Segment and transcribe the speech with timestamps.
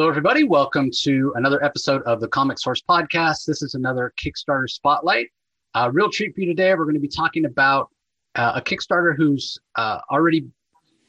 [0.00, 0.44] Hello, everybody.
[0.44, 3.44] Welcome to another episode of the Comic Source Podcast.
[3.44, 5.26] This is another Kickstarter Spotlight.
[5.74, 6.72] A uh, real treat for you today.
[6.74, 7.90] We're going to be talking about
[8.34, 10.46] uh, a Kickstarter who's uh, already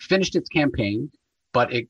[0.02, 1.09] finished its campaign,
[1.54, 1.88] but it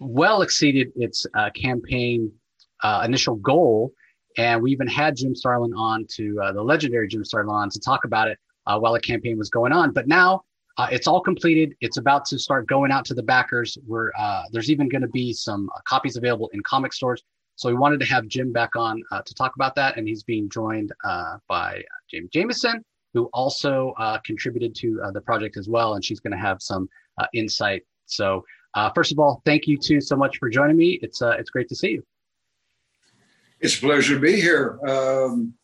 [0.00, 2.32] well exceeded its uh, campaign
[2.82, 3.92] uh, initial goal.
[4.36, 8.04] And we even had Jim Starlin on to uh, the legendary Jim Starlin to talk
[8.04, 9.92] about it while the campaign was going on.
[9.92, 10.42] But now
[10.76, 11.74] uh, it's all completed.
[11.80, 13.78] It's about to start going out to the backers.
[13.86, 17.22] Where uh, there's even going to be some uh, copies available in comic stores.
[17.56, 20.24] So we wanted to have Jim back on uh, to talk about that, and he's
[20.24, 21.82] being joined uh, by
[22.12, 26.38] Jaime Jameson, who also uh, contributed to the project as well, and she's going to
[26.38, 26.88] have some
[27.32, 27.82] insight.
[28.06, 28.44] So
[28.94, 30.98] first of all, thank you two so much for joining me.
[31.00, 32.02] It's it's great to see you.
[33.60, 34.80] It's a pleasure to be here.
[34.84, 35.54] Um,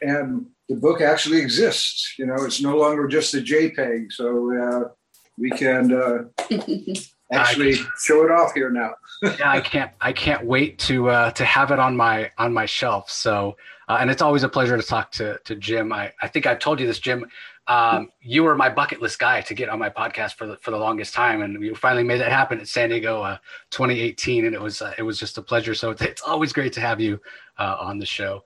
[0.00, 2.14] and the book actually exists.
[2.18, 4.88] You know, it's no longer just a JPEG, so uh,
[5.36, 6.24] we can uh,
[7.32, 8.94] actually show it off here now.
[9.22, 9.92] yeah, I can't.
[10.00, 13.10] I can't wait to uh, to have it on my on my shelf.
[13.10, 13.56] So,
[13.88, 15.92] uh, and it's always a pleasure to talk to to Jim.
[15.92, 17.26] I I think I've told you this, Jim.
[17.68, 20.70] Um, you were my bucket list guy to get on my podcast for the for
[20.70, 23.36] the longest time, and we finally made that happen at San Diego, uh,
[23.70, 25.74] 2018, and it was uh, it was just a pleasure.
[25.74, 27.20] So it's, it's always great to have you
[27.58, 28.44] uh, on the show.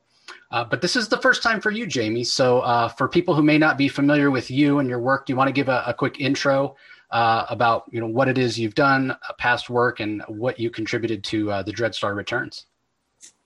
[0.51, 2.25] Uh, but this is the first time for you, Jaime.
[2.25, 5.33] So, uh, for people who may not be familiar with you and your work, do
[5.33, 6.77] you want to give a, a quick intro
[7.11, 10.71] uh, about you know what it is you've done, uh, past work, and what you
[10.71, 12.67] contributed to uh, the Dreadstar Returns?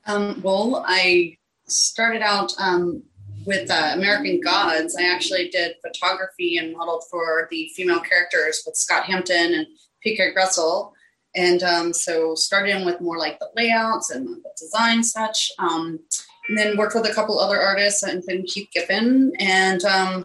[0.06, 3.02] Um, well, I started out um,
[3.46, 4.96] with American Gods.
[4.96, 9.66] I actually did photography and modeled for the female characters with Scott Hampton and
[10.02, 10.16] P.
[10.16, 10.94] Craig Russell.
[11.34, 15.52] And um, so started with more like the layouts and the design such.
[15.58, 16.00] Um,
[16.50, 19.32] and then worked with a couple other artists, including Keith Giffen.
[19.38, 20.24] And um,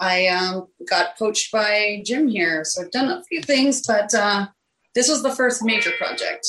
[0.00, 2.64] I um, got poached by Jim here.
[2.64, 4.46] So I've done a few things, but uh,
[4.94, 6.46] this was the first major project.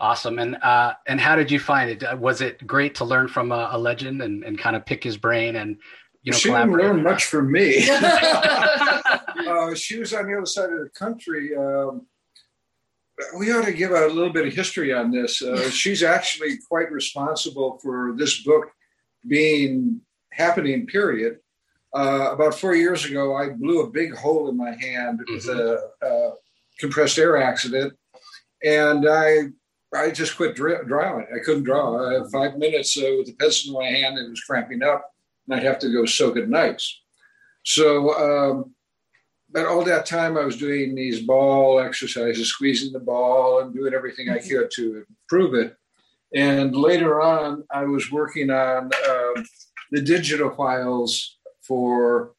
[0.00, 0.40] Awesome.
[0.40, 2.02] And uh, and how did you find it?
[2.02, 5.02] Uh, was it great to learn from a, a legend and, and kind of pick
[5.04, 5.76] his brain and
[6.22, 6.38] you know?
[6.38, 7.88] She didn't learn much from me.
[7.90, 11.56] uh, she was on the other side of the country.
[11.56, 12.06] Um,
[13.36, 15.42] we ought to give a little bit of history on this.
[15.42, 18.70] Uh, she's actually quite responsible for this book
[19.26, 20.00] being
[20.32, 20.86] happening.
[20.86, 21.38] Period.
[21.94, 25.34] Uh, about four years ago, I blew a big hole in my hand mm-hmm.
[25.34, 26.32] with a, a,
[26.78, 27.92] compressed air accident,
[28.62, 29.48] and I
[29.92, 31.26] I just quit drawing.
[31.34, 32.08] I couldn't draw.
[32.08, 35.10] I had five minutes uh, with a pencil in my hand, it was cramping up,
[35.46, 37.00] and I'd have to go soak it nights.
[37.64, 38.74] So um,
[39.50, 43.94] but all that time I was doing these ball exercises, squeezing the ball and doing
[43.94, 44.48] everything I mm-hmm.
[44.48, 45.74] could to improve it.
[46.34, 49.42] And later on, I was working on uh,
[49.90, 52.32] the digital files for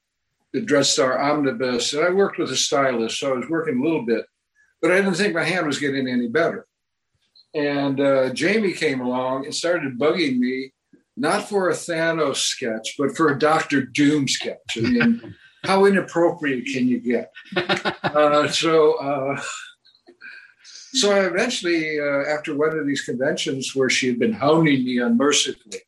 [0.53, 4.05] the Dreadstar Omnibus, and I worked with a stylist, so I was working a little
[4.05, 4.25] bit,
[4.81, 6.65] but I didn't think my hand was getting any better.
[7.53, 10.71] And uh, Jaime came along and started bugging me,
[11.17, 14.77] not for a Thanos sketch, but for a Doctor Doom sketch.
[14.77, 17.31] I mean, how inappropriate can you get?
[18.03, 19.41] uh, so, uh,
[20.63, 24.99] so I eventually, uh, after one of these conventions where she had been hounding me
[24.99, 25.81] unmercifully,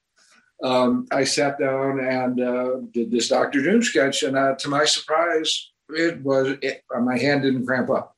[0.64, 4.86] um, I sat down and uh, did this Doctor Doom sketch, and uh, to my
[4.86, 8.16] surprise, it was it, my hand didn't cramp up.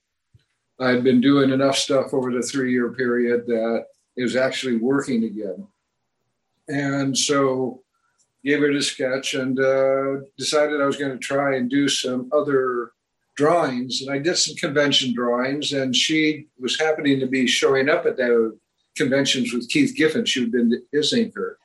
[0.79, 3.85] I'd been doing enough stuff over the three-year period that
[4.17, 5.67] it was actually working again,
[6.67, 7.83] and so
[8.43, 12.29] gave her the sketch and uh, decided I was going to try and do some
[12.33, 12.91] other
[13.35, 14.01] drawings.
[14.01, 18.17] And I did some convention drawings, and she was happening to be showing up at
[18.17, 18.57] the
[18.97, 20.25] conventions with Keith Giffen.
[20.25, 21.55] She had been his inker.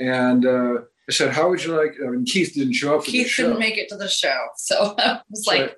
[0.00, 1.94] And uh, I said, How would you like?
[2.04, 3.04] I mean, Keith didn't show up.
[3.04, 4.46] Keith didn't make it to the show.
[4.56, 5.76] So I was so like,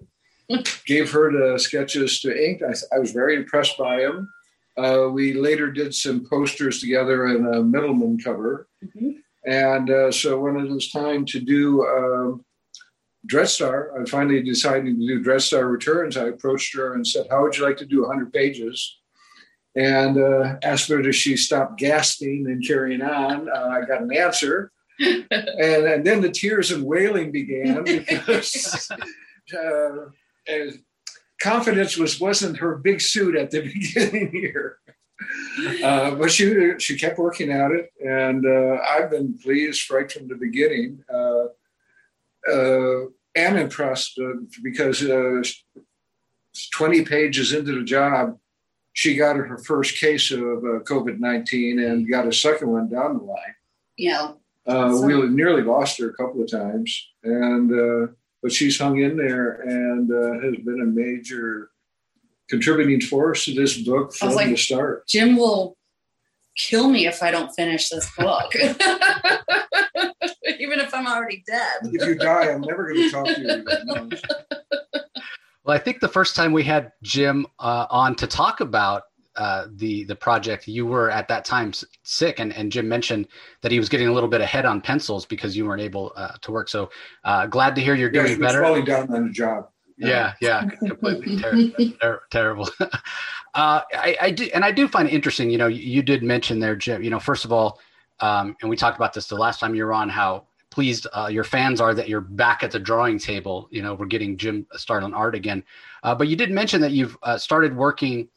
[0.51, 2.63] I gave her the sketches to ink.
[2.63, 4.31] I, I was very impressed by them.
[4.77, 8.69] Uh, we later did some posters together and a Middleman cover.
[8.85, 9.13] Mm-hmm.
[9.47, 12.45] And uh, so when it was time to do um,
[13.29, 16.17] Dreadstar, I finally decided to do Dreadstar Returns.
[16.17, 18.99] I approached her and said, How would you like to do 100 pages?
[19.77, 23.49] And uh, asked her, Does she stop gasping and carrying on?
[23.49, 24.73] Uh, I got an answer.
[24.99, 28.91] and, and then the tears and wailing began because
[29.57, 29.91] uh,
[31.41, 34.79] confidence was, wasn't her big suit at the beginning here.
[35.83, 40.29] Uh, but she she kept working at it, and uh, I've been pleased right from
[40.29, 41.47] the beginning, uh,
[42.53, 45.03] uh and impressed uh, because
[46.73, 48.39] twenty pages into the job,
[48.93, 53.25] she got her first case of COVID nineteen and got a second one down the
[53.25, 53.55] line.
[53.97, 54.33] Yeah,
[54.69, 55.01] so.
[55.01, 58.11] we nearly lost her a couple of times, and
[58.43, 60.11] but she's hung in there and
[60.45, 61.71] has been a major
[62.49, 65.07] contributing force to this book from like, the start.
[65.07, 65.77] Jim will
[66.57, 68.55] kill me if I don't finish this book.
[70.59, 71.73] Even if I'm already dead.
[71.85, 74.11] If you die, I'm never going to talk to you again.
[75.65, 79.03] Well, I think the first time we had Jim uh, on to talk about
[79.35, 81.73] uh, the the project, you were at that time
[82.05, 83.27] sick, and, and Jim mentioned
[83.63, 86.33] that he was getting a little bit ahead on pencils because you weren't able uh,
[86.43, 86.69] to work.
[86.69, 86.89] So
[87.25, 88.63] uh, glad to hear you're Yeah, doing he better.
[88.63, 89.69] falling down on the job.
[89.99, 92.69] Yeah, yeah, completely ter- ter- terrible.
[92.81, 92.89] uh,
[93.55, 95.51] I, I do, and I do find it interesting.
[95.51, 97.03] You know, you, you did mention there, Jim.
[97.03, 97.81] You know, first of all,
[98.21, 101.29] um, and we talked about this the last time you were on, how pleased uh,
[101.31, 103.69] your fans are that you're back at the drawing table.
[103.71, 105.65] You know, we're getting Jim started on art again.
[106.03, 108.29] Uh, but you did mention that you've uh, started working,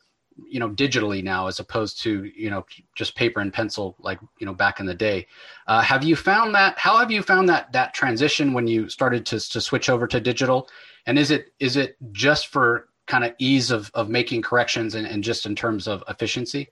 [0.47, 2.65] you know, digitally now as opposed to you know
[2.95, 5.27] just paper and pencil like you know back in the day.
[5.67, 6.79] Uh, have you found that?
[6.79, 10.21] How have you found that that transition when you started to to switch over to
[10.21, 10.69] digital?
[11.05, 15.07] And is it is it just for kind of ease of of making corrections and,
[15.07, 16.69] and just in terms of efficiency?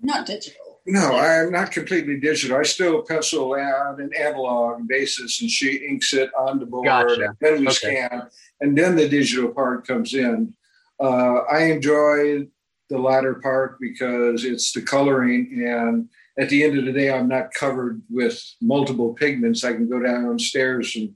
[0.00, 0.60] Not digital.
[0.86, 2.58] No, I'm not completely digital.
[2.58, 6.84] I still pencil on an analog basis, and she inks it on the board.
[6.86, 7.28] Gotcha.
[7.28, 7.72] And then we Okay.
[7.72, 8.28] scan,
[8.60, 10.54] and then the digital part comes in.
[11.00, 12.48] Uh, I enjoy
[12.90, 17.28] the latter part because it's the coloring, and at the end of the day, I'm
[17.28, 19.64] not covered with multiple pigments.
[19.64, 21.14] I can go downstairs and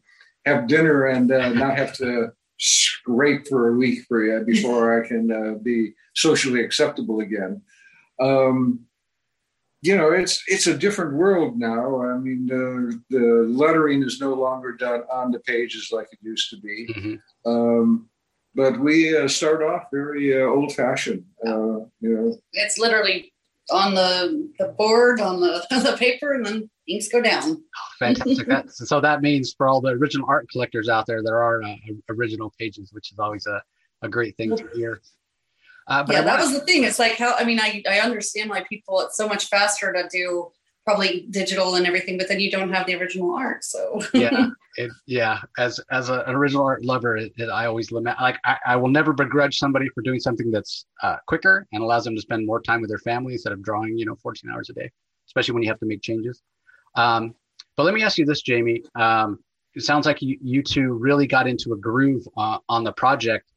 [0.48, 5.06] have dinner and uh, not have to scrape for a week for you before I
[5.06, 7.62] can uh, be socially acceptable again.
[8.20, 8.80] Um,
[9.80, 12.02] you know, it's it's a different world now.
[12.02, 13.26] I mean, the the
[13.62, 16.88] lettering is no longer done on the pages like it used to be.
[16.96, 17.18] Mhm.
[17.46, 18.08] Um,
[18.54, 21.24] but we uh, start off very uh, old fashioned.
[21.46, 23.32] Uh, you know, It's literally
[23.70, 27.62] on the the board, on the the paper, and then inks go down.
[27.98, 28.70] Fantastic.
[28.70, 31.74] So that means for all the original art collectors out there, there are uh,
[32.08, 33.62] original pages, which is always a,
[34.02, 35.00] a great thing to hear.
[35.86, 36.84] Uh, but yeah, that was the thing.
[36.84, 39.00] It's like how I mean, I I understand why people.
[39.00, 40.50] It's so much faster to do
[40.88, 43.62] probably digital and everything, but then you don't have the original art.
[43.62, 44.48] So yeah,
[44.78, 45.40] it, yeah.
[45.58, 48.18] As as a, an original art lover, it, it, I always lament.
[48.18, 52.04] Like I, I will never begrudge somebody for doing something that's uh, quicker and allows
[52.04, 54.70] them to spend more time with their family instead of drawing, you know, 14 hours
[54.70, 54.90] a day,
[55.26, 56.40] especially when you have to make changes.
[56.94, 57.34] Um,
[57.76, 58.82] but let me ask you this, Jaime.
[58.94, 59.40] Um,
[59.74, 63.52] it sounds like you, you two really got into a groove uh, on the project.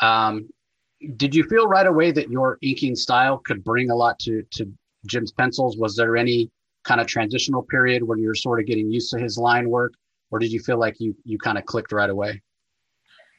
[0.00, 0.50] Um,
[1.16, 4.70] did you feel right away that your inking style could bring a lot to to
[5.06, 5.78] Jim's pencils?
[5.78, 6.50] Was there any
[6.84, 9.94] kind of transitional period when you're sort of getting used to his line work,
[10.30, 12.42] or did you feel like you you kind of clicked right away?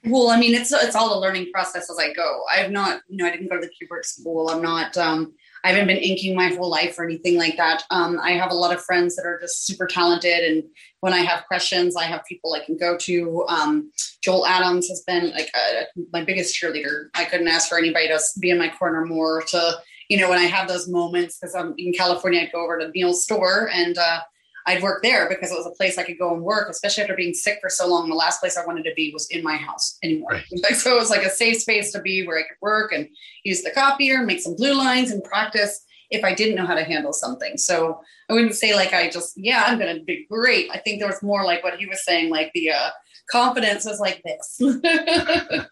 [0.07, 2.41] Well, I mean, it's it's all a learning process as I go.
[2.51, 4.49] I've not, you know, I didn't go to the Kubert school.
[4.49, 5.33] I'm not, um,
[5.63, 7.83] I haven't been inking my whole life or anything like that.
[7.89, 10.63] Um, I have a lot of friends that are just super talented, and
[10.99, 13.45] when I have questions, I have people I can go to.
[13.47, 13.91] Um,
[14.21, 15.83] Joel Adams has been like uh
[16.13, 17.07] my biggest cheerleader.
[17.15, 19.41] I couldn't ask for anybody to be in my corner more.
[19.49, 19.79] To
[20.09, 22.89] you know, when I have those moments, because I'm in California, I'd go over to
[22.89, 23.97] Neil's store and.
[23.97, 24.21] Uh,
[24.67, 27.15] I'd work there because it was a place I could go and work, especially after
[27.15, 28.09] being sick for so long.
[28.09, 30.31] The last place I wanted to be was in my house anymore.
[30.31, 30.43] Right.
[30.75, 33.07] So it was like a safe space to be where I could work and
[33.43, 36.83] use the copier, make some blue lines and practice if I didn't know how to
[36.83, 37.57] handle something.
[37.57, 40.69] So I wouldn't say like I just, yeah, I'm going to be great.
[40.71, 42.89] I think there was more like what he was saying, like the uh,
[43.29, 44.61] confidence was like this.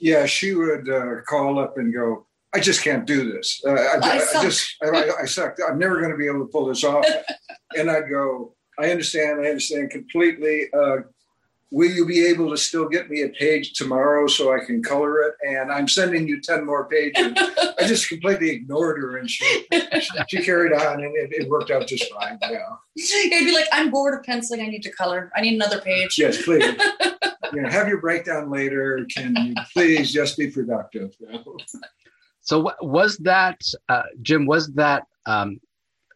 [0.00, 3.60] yeah, she would uh, call up and go, "I just can't do this.
[3.66, 5.56] Uh, I, I I, suck." just, I, I, suck.
[5.68, 7.04] I'm never going to be able to pull this off."
[7.76, 9.40] and I'd go, "I understand.
[9.40, 10.66] I understand completely.
[10.72, 10.98] Uh,
[11.70, 15.22] will you be able to still get me a page tomorrow so I can color
[15.22, 15.34] it?
[15.46, 17.32] And I'm sending you ten more pages."
[17.78, 19.66] I just completely ignored her, and she
[20.28, 22.38] she carried on, and it, it worked out just fine.
[22.42, 22.58] Yeah.
[22.94, 24.62] He'd be like, I'm bored of penciling.
[24.62, 25.30] I need to color.
[25.36, 26.16] I need another page.
[26.16, 26.64] Yes, please.
[27.52, 29.06] you know, have your breakdown later.
[29.14, 31.14] Can you please just be productive?
[32.44, 34.46] So was that uh, Jim?
[34.46, 35.58] Was that um,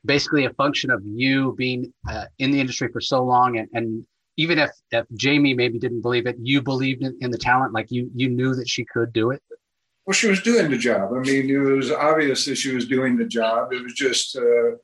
[0.04, 4.06] basically a function of you being uh, in the industry for so long, and, and
[4.36, 7.90] even if, if Jaime maybe didn't believe it, you believed in, in the talent, like
[7.90, 9.42] you you knew that she could do it.
[10.06, 11.12] Well, she was doing the job.
[11.12, 13.72] I mean, it was obvious that she was doing the job.
[13.72, 14.76] It was just uh,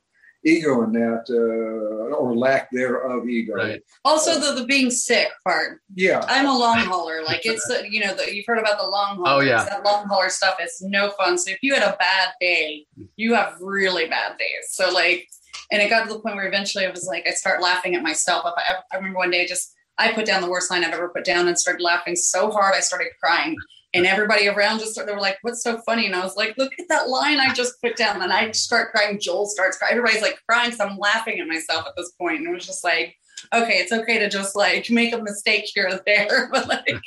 [0.45, 3.55] ego in that, uh, or lack thereof ego.
[3.55, 3.81] Right.
[4.05, 5.81] Also, the, the being sick part.
[5.93, 6.23] Yeah.
[6.27, 7.23] I'm a long hauler.
[7.23, 9.27] Like it's uh, you know the, you've heard about the long haulers.
[9.27, 9.63] Oh, yeah.
[9.65, 11.37] that long hauler stuff is no fun.
[11.37, 12.85] So if you had a bad day,
[13.15, 14.69] you have really bad days.
[14.69, 15.27] So like,
[15.71, 18.03] and it got to the point where eventually it was like I start laughing at
[18.03, 18.45] myself.
[18.45, 21.09] If I, I remember one day just I put down the worst line I've ever
[21.09, 23.55] put down and started laughing so hard I started crying.
[23.95, 26.57] And everybody around just started, they were like, "What's so funny?" And I was like,
[26.57, 29.19] "Look at that line I just put down." And I start crying.
[29.19, 29.95] Joel starts crying.
[29.95, 30.71] Everybody's like crying.
[30.71, 32.39] So I'm laughing at myself at this point.
[32.39, 33.15] And it was just like,
[33.53, 37.01] okay, it's okay to just like make a mistake here or there, but like, of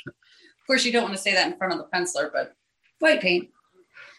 [0.67, 2.31] course, you don't want to say that in front of the penciler.
[2.31, 2.53] But
[2.99, 3.49] white paint.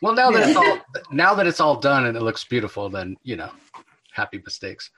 [0.03, 0.79] Well, now that it's all
[1.11, 3.51] now that it's all done and it looks beautiful, then you know,
[4.13, 4.91] happy mistakes.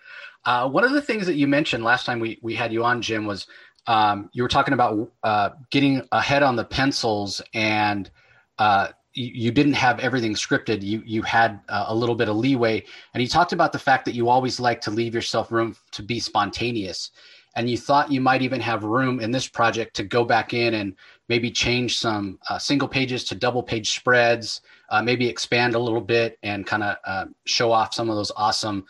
[0.44, 3.02] Uh, one of the things that you mentioned last time we we had you on,
[3.02, 3.46] Jim, was
[3.86, 8.10] um, you were talking about uh, getting ahead on the pencils and
[8.58, 10.82] uh, you, you, didn't have everything scripted.
[10.82, 14.04] You you had uh, a little bit of leeway, and you talked about the fact
[14.04, 17.10] that you always like to leave yourself room to be spontaneous.
[17.54, 20.72] And you thought you might even have room in this project to go back in
[20.74, 20.94] and
[21.28, 26.00] maybe change some uh, single pages to double page spreads, uh, maybe expand a little
[26.00, 28.86] bit and kind of uh, show off some of those awesome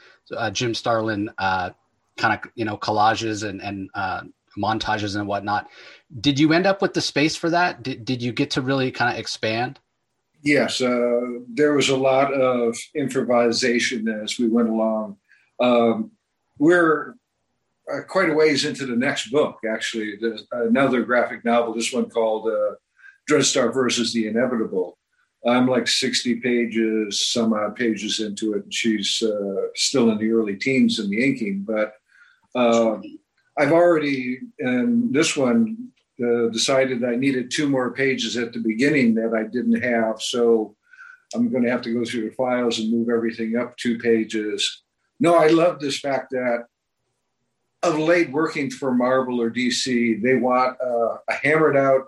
[0.53, 3.91] Jim Starlin kind of you know collages and and
[4.59, 5.69] montages and whatnot.
[6.21, 7.83] Did you end up with the space for that?
[7.83, 9.79] Did, did you get to really kind of expand?
[10.43, 15.17] Yes, uh, there was a lot of improvisation as we went along.
[15.61, 16.11] Um,
[16.59, 17.15] we're
[17.93, 20.17] uh, quite a ways into the next book, actually.
[20.21, 22.75] There's another graphic novel, this one called uh,
[23.31, 24.99] Dreadstar versus the Inevitable.
[25.45, 28.65] I'm like 60 pages, some odd pages into it.
[28.65, 31.95] And she's uh, still in the early teens in the inking, but
[32.55, 32.99] uh,
[33.59, 35.93] I've already, in this one,
[36.23, 40.23] uh, decided I needed two more pages at the beginning that I didn't have.
[40.23, 40.77] So
[41.35, 44.83] I'm going to have to go through the files and move everything up two pages.
[45.21, 46.67] No, I love this fact that
[47.83, 52.05] of late working for Marvel or DC, they want uh, a hammered out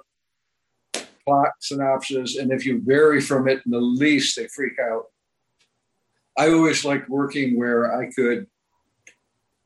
[1.24, 2.36] plot synopsis.
[2.36, 5.04] And if you vary from it in the least, they freak out.
[6.36, 8.46] I always liked working where I could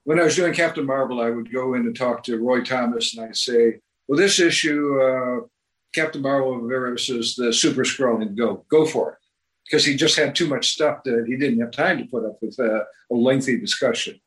[0.08, 3.14] when I was doing Captain Marvel, I would go in and talk to Roy Thomas,
[3.14, 5.46] and I'd say, "Well, this issue, uh,
[5.94, 9.18] Captain Marvel versus the Super Skrull, and go go for it,"
[9.66, 12.38] because he just had too much stuff that he didn't have time to put up
[12.40, 14.18] with a, a lengthy discussion,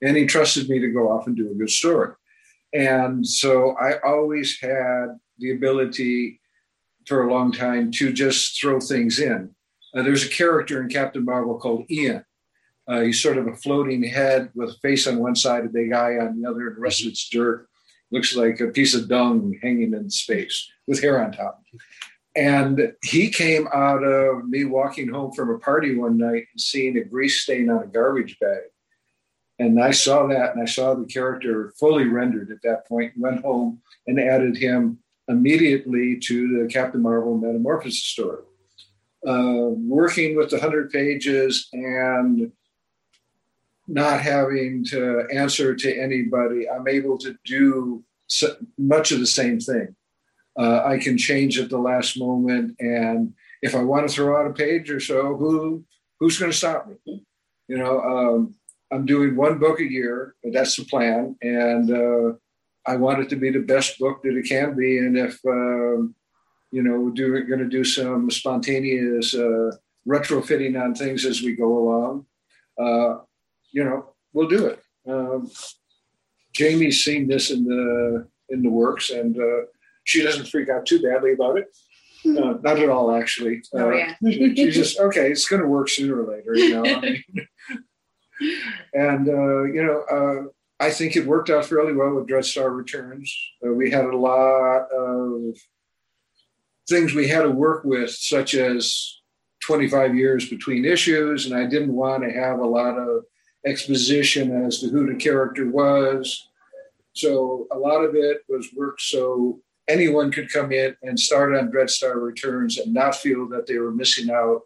[0.00, 2.14] and he trusted me to go off and do a good story.
[2.72, 6.40] And so I always had the ability
[7.06, 9.54] for a long time to just throw things in.
[9.94, 12.24] Uh, there's a character in Captain Marvel called Eon
[12.88, 15.92] uh, he's sort of a floating head with a face on one side, a big
[15.92, 17.68] eye on the other, and the rest of it's dirt.
[18.12, 21.60] Looks like a piece of dung hanging in space with hair on top.
[22.36, 26.96] And he came out of me walking home from a party one night and seeing
[26.98, 28.60] a grease stain on a garbage bag.
[29.58, 33.42] And I saw that and I saw the character fully rendered at that point went
[33.42, 38.42] home and added him immediately to the Captain Marvel Metamorphosis story.
[39.26, 42.52] Uh, working with the 100 pages and
[43.88, 49.60] not having to answer to anybody, I'm able to do so, much of the same
[49.60, 49.94] thing.
[50.58, 54.50] Uh, I can change at the last moment, and if I want to throw out
[54.50, 55.84] a page or so, who
[56.18, 57.24] who's going to stop me?
[57.68, 58.54] You know, um,
[58.90, 60.34] I'm doing one book a year.
[60.42, 62.36] That's the plan, and uh,
[62.86, 64.98] I want it to be the best book that it can be.
[64.98, 66.14] And if um,
[66.72, 69.70] you know, we're going to do some spontaneous uh,
[70.06, 72.26] retrofitting on things as we go along.
[73.72, 74.82] You know, we'll do it.
[75.08, 75.50] Um,
[76.56, 79.66] Jaime's seen this in the in the works, and uh,
[80.04, 81.66] she doesn't freak out too badly about it.
[82.22, 82.38] Hmm.
[82.38, 83.62] Uh, not at all, actually.
[83.74, 84.14] Oh, uh, yeah.
[84.22, 85.30] she's just okay.
[85.30, 86.84] It's going to work sooner or later, you know.
[86.84, 87.24] I mean,
[88.94, 93.34] and uh, you know, uh, I think it worked out fairly well with Dreadstar Returns.
[93.64, 95.56] Uh, we had a lot of
[96.88, 99.20] things we had to work with, such as
[99.62, 103.24] 25 years between issues, and I didn't want to have a lot of
[103.66, 106.48] exposition as to who the character was.
[107.12, 111.70] So a lot of it was work so anyone could come in and start on
[111.70, 114.62] Dreadstar Returns and not feel that they were missing out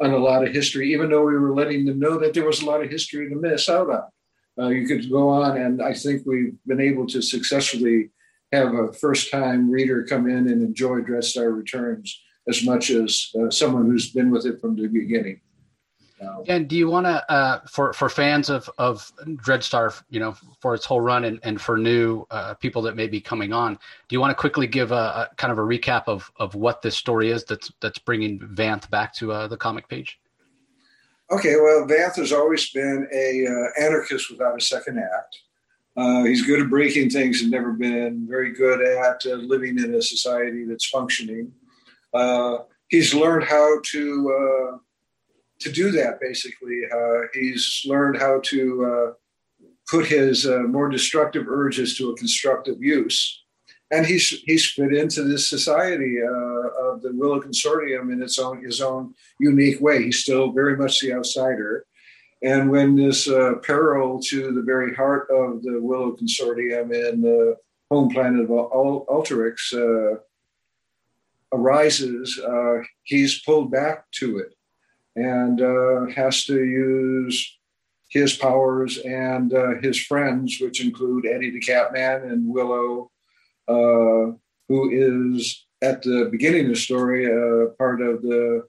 [0.00, 2.62] on a lot of history, even though we were letting them know that there was
[2.62, 4.02] a lot of history to miss out on.
[4.58, 8.10] Uh, you could go on, and I think we've been able to successfully
[8.52, 13.50] have a first time reader come in and enjoy Dreadstar Returns as much as uh,
[13.50, 15.40] someone who's been with it from the beginning.
[16.48, 20.74] And do you want to, uh, for for fans of of Dreadstar, you know, for
[20.74, 24.14] its whole run, and, and for new uh, people that may be coming on, do
[24.14, 26.96] you want to quickly give a, a, kind of a recap of of what this
[26.96, 30.20] story is that's that's bringing Vanth back to uh, the comic page?
[31.30, 35.38] Okay, well, Vanth has always been a uh, anarchist without a second act.
[35.96, 39.94] Uh, he's good at breaking things and never been very good at uh, living in
[39.94, 41.52] a society that's functioning.
[42.88, 44.80] he's learned how to
[45.62, 46.82] to do that, basically.
[46.92, 52.82] Uh, he's learned how to uh, put his uh, more destructive urges to a constructive
[52.82, 53.44] use.
[53.90, 58.64] And he's, he's fit into this society uh, of the Willow Consortium in its own,
[58.64, 60.02] his own unique way.
[60.02, 61.84] He's still very much the outsider.
[62.42, 67.56] And when this uh, peril to the very heart of the Willow Consortium and the
[67.90, 70.18] home planet of Alteryx
[71.52, 74.54] arises, uh, he's pulled back to it
[75.16, 77.58] and uh, has to use
[78.08, 83.10] his powers and uh, his friends, which include Oedi the Catman and Willow,
[83.68, 84.36] uh,
[84.68, 88.64] who is at the beginning of the story uh, part of the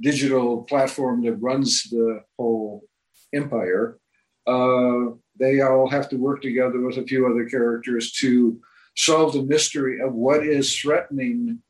[0.00, 2.84] digital platform that runs the whole
[3.32, 3.98] empire.
[4.46, 8.60] Uh, they all have to work together with a few other characters to
[8.96, 11.60] solve the mystery of what is threatening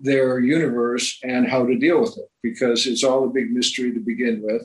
[0.00, 4.00] their universe and how to deal with it because it's all a big mystery to
[4.00, 4.62] begin with.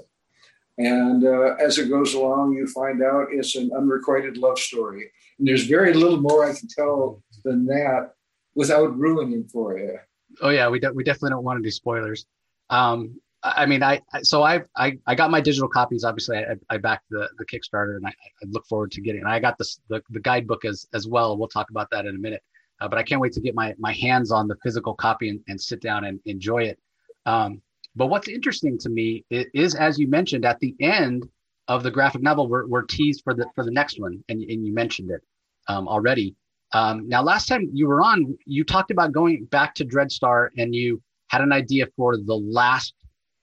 [0.78, 5.12] And uh, as it goes along, you find out it's an unrequited love story.
[5.38, 8.12] And there's very little more I can tell than that
[8.56, 9.98] without ruining for you.
[10.42, 12.26] Oh yeah, we de- we definitely don't want to do spoilers.
[12.70, 16.04] Um, I mean, I so I I, I got my digital copies.
[16.04, 19.22] Obviously, I, I backed the the Kickstarter, and I, I look forward to getting.
[19.22, 21.38] And I got the, the guidebook as as well.
[21.38, 22.42] We'll talk about that in a minute.
[22.84, 25.40] Uh, but I can't wait to get my my hands on the physical copy and,
[25.48, 26.78] and sit down and enjoy it.
[27.26, 27.62] Um,
[27.96, 31.26] but what's interesting to me is, is, as you mentioned, at the end
[31.70, 34.68] of the graphic novel, we're, we're teased for the for the next one, and, and
[34.68, 35.22] you mentioned it
[35.70, 36.36] um, already.
[36.74, 40.76] Um, now, last time you were on, you talked about going back to Dreadstar, and
[40.76, 42.96] you had an idea for the last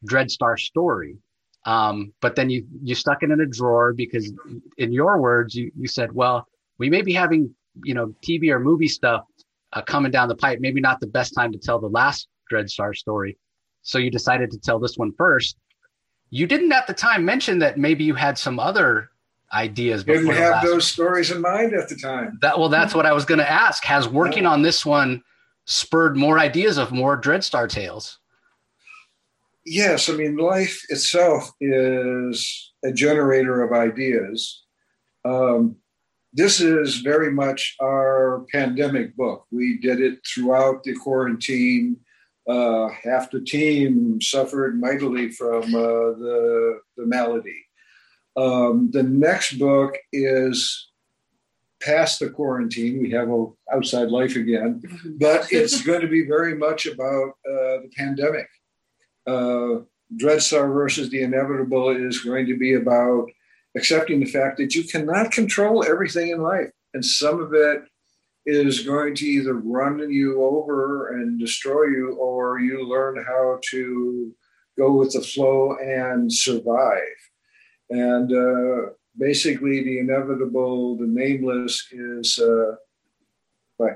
[0.06, 1.16] Dreadstar story.
[1.64, 4.30] Um, but then you you stuck it in a drawer because,
[4.76, 7.54] in your words, you you said, "Well, we may be having
[7.84, 9.24] you know TV or movie stuff
[9.72, 10.58] uh, coming down the pipe.
[10.60, 13.38] Maybe not the best time to tell the last Dreadstar story."
[13.82, 15.56] So you decided to tell this one first.
[16.30, 19.10] You didn't at the time mention that maybe you had some other
[19.52, 20.04] ideas.
[20.04, 22.38] Didn't have those stories in mind at the time.
[22.40, 23.84] That well, that's what I was going to ask.
[23.84, 25.22] Has working on this one
[25.64, 28.18] spurred more ideas of more Dreadstar tales?
[29.64, 34.64] Yes, I mean life itself is a generator of ideas.
[35.24, 35.76] Um,
[36.32, 39.46] this is very much our pandemic book.
[39.50, 41.96] We did it throughout the quarantine
[42.48, 47.66] uh, half the team suffered mightily from uh, the, the malady.
[48.36, 50.90] Um, the next book is
[51.80, 53.00] past the quarantine.
[53.00, 55.18] We have a outside life again, mm-hmm.
[55.18, 58.48] but it's going to be very much about uh, the pandemic.
[59.26, 59.84] Uh,
[60.16, 63.30] Dreadstar versus the Inevitable is going to be about
[63.76, 67.82] accepting the fact that you cannot control everything in life, and some of it
[68.46, 74.32] is going to either run you over and destroy you, or you learn how to
[74.78, 77.18] go with the flow and survive.
[77.90, 82.76] And uh, basically, the inevitable, the nameless, is uh,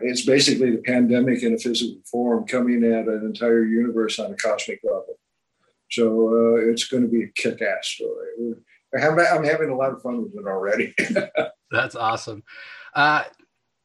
[0.02, 4.36] it's basically the pandemic in a physical form coming at an entire universe on a
[4.36, 5.18] cosmic level.
[5.90, 8.54] So uh, it's going to be a kick-ass story.
[9.00, 10.94] I'm having a lot of fun with it already.
[11.70, 12.42] That's awesome.
[12.94, 13.24] Uh,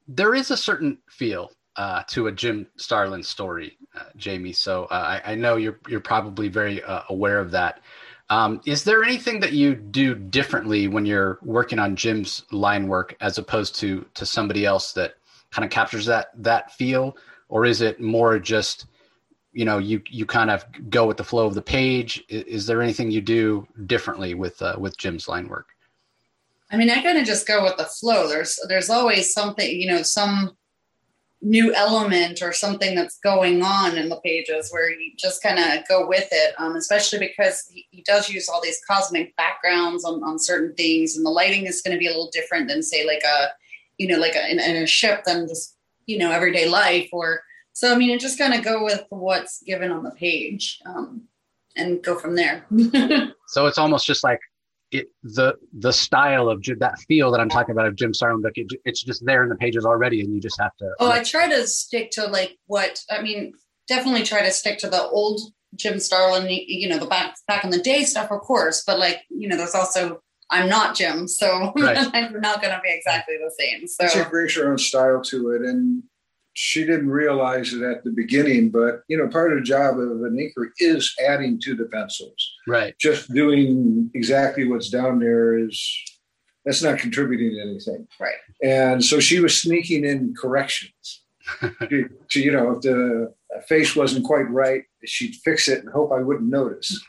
[0.08, 4.54] there is a certain feel uh, to a Jim Starlin story, uh, Jaime.
[4.54, 7.82] So uh, I, I, know you're you're probably very uh, aware of that.
[8.30, 13.16] Um, is there anything that you do differently when you're working on Jim's line work
[13.22, 15.16] as opposed to to somebody else that
[15.52, 17.16] kind of captures that that feel,
[17.48, 18.86] or is it more just
[19.52, 22.24] you know you you kind of go with the flow of the page?
[22.30, 25.70] Is, is there anything you do differently with uh, with Jim's line work?
[26.72, 28.28] I mean, I kind of just go with the flow.
[28.28, 30.52] There's there's always something, you know, some
[31.42, 35.88] new element or something that's going on in the pages where you just kind of
[35.88, 36.54] go with it.
[36.58, 41.16] Um, especially because he, he, does use all these cosmic backgrounds on, on certain things,
[41.16, 43.48] and the lighting is going to be a little different than say like a,
[43.98, 47.10] you know, like a, in, in a ship than just you know everyday life.
[47.12, 47.42] Or
[47.74, 50.80] so I mean, it just kind of go with what's given on the page.
[50.86, 51.28] Um,
[51.76, 52.66] and go from there.
[53.48, 54.40] so it's almost just like
[54.92, 58.54] it, the the style of that feel that I'm talking about of Jim Starlin book,
[58.56, 60.92] it, it's just there in the pages already, and you just have to.
[61.00, 63.54] Oh, I try to stick to like what I mean.
[63.88, 65.42] Definitely try to stick to the old
[65.76, 68.84] Jim Starlin, you know, the back back in the day stuff, of course.
[68.86, 71.98] But like, you know, there's also I'm not Jim, so right.
[72.14, 73.88] I'm not going to be exactly the same.
[73.88, 76.02] So she brings her own style to it, and
[76.54, 80.24] she didn't realize it at the beginning, but you know, part of the job of
[80.24, 82.54] an inker is adding to the pencils.
[82.68, 82.96] Right.
[83.00, 86.04] Just doing exactly what's down there is
[86.66, 88.08] that's not contributing to anything.
[88.20, 88.36] Right.
[88.64, 91.24] And so she was sneaking in corrections.
[91.90, 93.34] To, to, you know, if the
[93.68, 97.04] face wasn't quite right, she'd fix it and hope I wouldn't notice.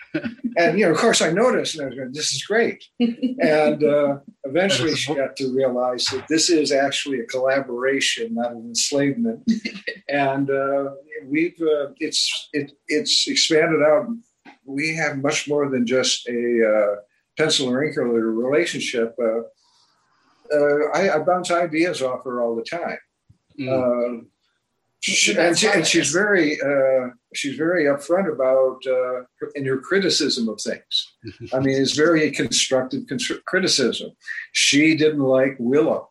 [0.56, 3.84] and you know, of course, I noticed, and I was going, "This is great." and
[3.84, 9.42] uh, eventually, she got to realize that this is actually a collaboration, not an enslavement.
[10.08, 10.90] and uh,
[11.26, 14.06] we've uh, it's it, it's expanded out.
[14.64, 16.96] We have much more than just a uh,
[17.36, 19.14] pencil or ink relationship.
[19.20, 19.40] Uh,
[20.52, 22.98] uh, I, I, bounce ideas off her all the time.
[23.60, 24.26] Mm
[25.02, 30.46] She, and, she, and she's very uh, she's very upfront about uh, in her criticism
[30.48, 30.94] of things.
[31.54, 33.02] I mean, it's very constructive
[33.46, 34.10] criticism.
[34.52, 36.10] She didn't like Willow.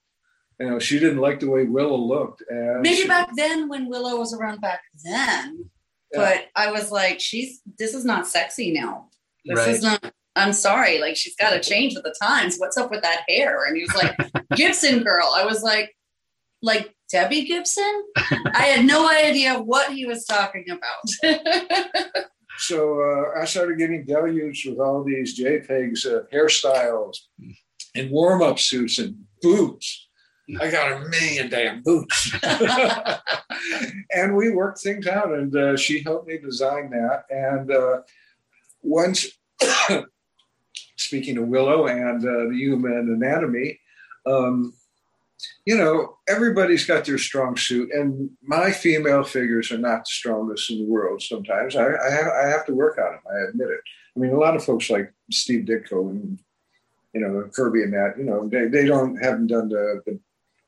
[0.59, 2.41] You know, she didn't like the way Willow looked.
[2.49, 5.69] And Maybe she, back then, when Willow was around back then,
[6.11, 6.19] Yeah.
[6.21, 9.09] but I was like, she's this is not sexy now.
[9.45, 9.69] This Right.
[9.69, 10.11] is not.
[10.35, 12.57] I'm sorry, like she's got to change with the times.
[12.57, 13.65] What's up with that hair?
[13.65, 14.15] And he was like,
[14.55, 15.31] Gibson girl.
[15.35, 15.95] I was like,
[16.61, 18.03] like Debbie Gibson.
[18.53, 21.33] I had no idea what he was talking about.
[22.57, 27.17] so uh, I started getting deluged with all these JPEGs of hairstyles
[27.95, 30.07] and warm up suits and boots.
[30.59, 32.35] I got a million damn boots.
[34.11, 37.25] and we worked things out, and uh, she helped me design that.
[37.29, 38.01] And uh,
[38.81, 39.27] once,
[40.97, 43.79] speaking of Willow and uh, the human anatomy,
[44.25, 44.73] um,
[45.65, 50.71] you know, everybody's got their strong suit, and my female figures are not the strongest
[50.71, 51.21] in the world.
[51.21, 53.21] Sometimes I, I, have, I have to work on them.
[53.31, 53.81] I admit it.
[54.15, 56.39] I mean, a lot of folks like Steve Ditko and
[57.13, 60.19] you know Kirby and that, you know, they, they don't haven't done the, the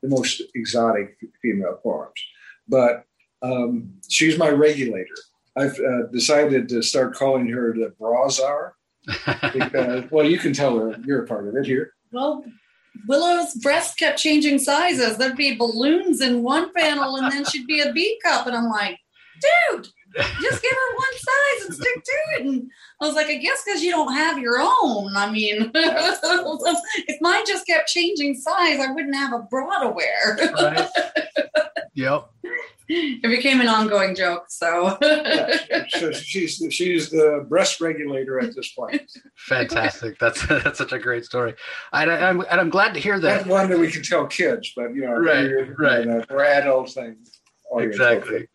[0.02, 2.20] the most exotic female forms,
[2.68, 3.04] but
[3.42, 5.14] um, she's my regulator.
[5.56, 8.72] I've uh, decided to start calling her the Brazar
[9.52, 11.92] because, well, you can tell her you're a part of it here.
[12.10, 12.44] well,
[13.08, 15.16] Willow's breast kept changing sizes.
[15.16, 18.68] There'd be balloons in one panel, and then she'd be a B cup, and I'm
[18.68, 18.98] like,
[19.40, 19.88] dude.
[20.16, 22.46] Just give her one size and stick to it.
[22.46, 22.70] And
[23.00, 25.16] I was like, I guess because you don't have your own.
[25.16, 30.36] I mean, if mine just kept changing size, I wouldn't have a bra to wear.
[30.54, 30.88] right.
[31.94, 32.28] Yep.
[32.88, 34.44] it became an ongoing joke.
[34.48, 34.98] So,
[35.90, 39.02] So she's she's the breast regulator at this point.
[39.36, 40.18] Fantastic.
[40.18, 41.54] That's that's such a great story.
[41.92, 43.50] And, I, am and I'm glad to hear That's that.
[43.50, 46.00] one that we can tell kids, but you know, Right, we're, right.
[46.00, 47.40] you know, we're adults things.
[47.78, 48.46] Exactly.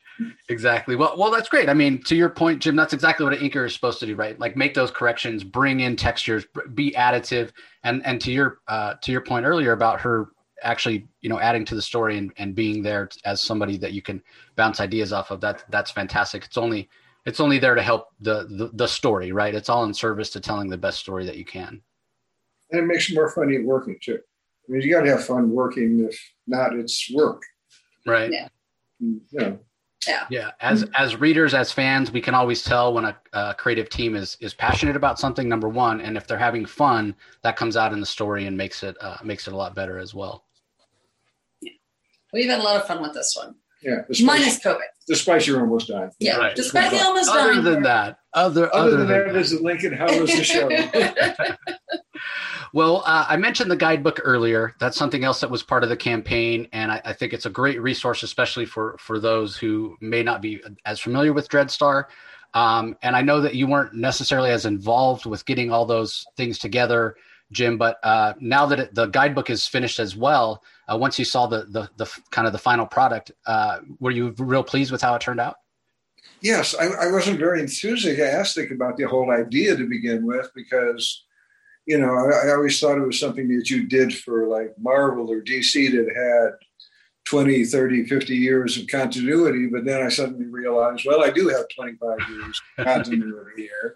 [0.50, 0.96] Exactly.
[0.96, 1.70] Well, well, that's great.
[1.70, 4.16] I mean, to your point, Jim, that's exactly what an inker is supposed to do,
[4.16, 4.40] right?
[4.40, 7.52] Like make those corrections, bring in textures, be additive,
[7.84, 10.30] and and to your uh, to your point earlier about her
[10.64, 14.02] actually, you know, adding to the story and, and being there as somebody that you
[14.02, 14.22] can
[14.56, 15.42] bounce ideas off of.
[15.42, 16.46] That that's fantastic.
[16.46, 16.90] It's only
[17.26, 19.54] it's only there to help the, the the story, right?
[19.54, 21.82] It's all in service to telling the best story that you can.
[22.72, 24.20] And it makes it more funny working too.
[24.68, 26.08] I mean, you got to have fun working.
[26.10, 27.44] If not, it's work.
[28.06, 28.32] Right.
[28.32, 28.48] Yeah.
[29.00, 29.60] You know,
[30.08, 30.52] Yeah, Yeah.
[30.62, 34.38] as as readers, as fans, we can always tell when a, a creative team is
[34.42, 35.48] is passionate about something.
[35.50, 38.84] Number one, and if they're having fun, that comes out in the story and makes
[38.84, 40.46] it uh, makes it a lot better as well.
[41.62, 41.72] Yeah.
[42.34, 43.56] We've had a lot of fun with this one.
[43.82, 44.02] yeah.
[44.08, 44.80] The spice, Minus COVID.
[45.08, 46.12] the spice you're almost done.
[46.20, 46.38] Yeah.
[46.38, 46.56] Right.
[46.56, 47.64] Despite the almost Other dying.
[47.64, 49.94] than that, other Other, other than, than that, that, is the Lincoln.
[49.94, 50.70] How was the show?
[52.74, 54.76] Well, uh, I mentioned the guidebook earlier.
[54.80, 57.50] That's something else that was part of the campaign, and I, I think it's a
[57.50, 62.06] great resource, especially for for those who may not be as familiar with Dreadstar.
[62.54, 66.58] Um, and I know that you weren't necessarily as involved with getting all those things
[66.58, 67.16] together,
[67.52, 67.78] Jim.
[67.78, 71.48] But uh, now that it, the guidebook is finished as well, uh, once you saw
[71.48, 75.16] the, the the kind of the final product, uh, were you real pleased with how
[75.16, 75.58] it turned out?
[76.42, 81.26] yes, I, I wasn't very enthusiastic about the whole idea to begin with because,
[81.88, 85.32] you know, I, I always thought it was something that you did for like Marvel
[85.32, 86.58] or DC that had
[87.26, 89.68] 20, 30, 50 years of continuity.
[89.68, 93.96] But then I suddenly realized, well, I do have 25 years of continuity here.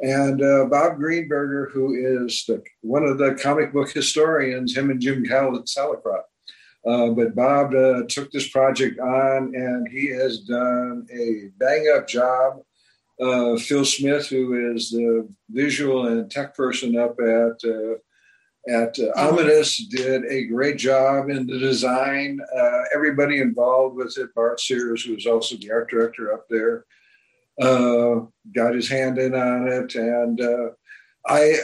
[0.00, 5.00] And uh, Bob Greenberger, who is the, one of the comic book historians, him and
[5.00, 6.22] Jim Salicrup.
[6.86, 12.08] Uh, but Bob uh, took this project on and he has done a bang up
[12.08, 12.62] job.
[13.20, 17.94] Uh, Phil Smith, who is the visual and tech person up at uh,
[18.68, 22.40] at uh, did a great job in the design.
[22.56, 26.84] Uh, everybody involved with it, Bart Sears, who is also the art director up there,
[27.60, 28.20] uh,
[28.54, 30.70] got his hand in on it, and uh,
[31.26, 31.58] I.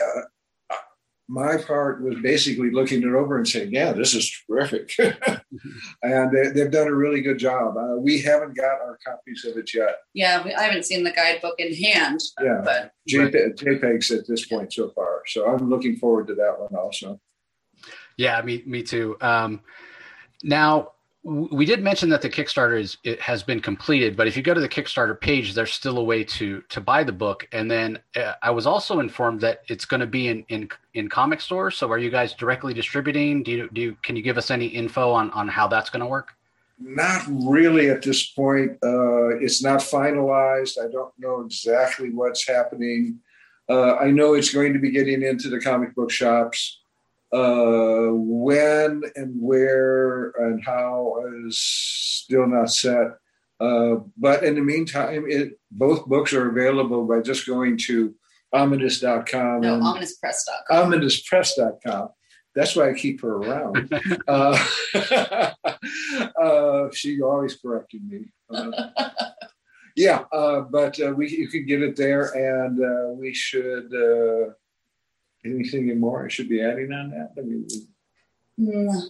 [1.29, 4.93] My part was basically looking it over and saying, "Yeah, this is terrific,"
[6.03, 7.77] and they, they've done a really good job.
[7.77, 9.97] Uh, we haven't got our copies of it yet.
[10.15, 14.47] Yeah, we, I haven't seen the guidebook in hand, Yeah, but JPEG, JPEGs at this
[14.47, 15.23] point so far.
[15.27, 17.21] So I'm looking forward to that one also.
[18.17, 19.17] Yeah, me me too.
[19.21, 19.61] Um,
[20.45, 20.91] now w-
[21.27, 24.55] we did mention that the Kickstarter is it has been completed, but if you go
[24.55, 27.49] to the Kickstarter page, there's still a way to to buy the book.
[27.51, 31.09] And then uh, I was also informed that it's going to be in in in
[31.09, 31.77] comic stores.
[31.77, 33.43] So are you guys directly distributing?
[33.43, 36.01] Do you do you, can you give us any info on on how that's going
[36.01, 36.33] to work?
[36.79, 38.73] Not really at this point.
[38.81, 40.79] Uh, it's not finalized.
[40.79, 43.19] I don't know exactly what's happening.
[43.69, 46.83] Uh, I know it's going to be getting into the comic book shops.
[47.33, 53.09] Uh, when and where and how is still not set.
[53.59, 58.15] Uh, but in the meantime, it, both books are available by just going to
[58.53, 59.61] ominous.com.
[59.61, 60.93] No, and ominouspress.com.
[60.93, 62.09] Ominouspress.com.
[62.55, 63.93] That's why I keep her around.
[64.29, 64.59] uh,
[66.43, 68.33] uh, she always corrected me.
[68.51, 68.71] Uh,
[69.97, 73.93] yeah, uh, but uh, we you can get it there, and uh, we should.
[75.47, 77.31] Anything more I should be adding on that?
[77.39, 77.67] I mean,
[78.59, 79.03] Mm,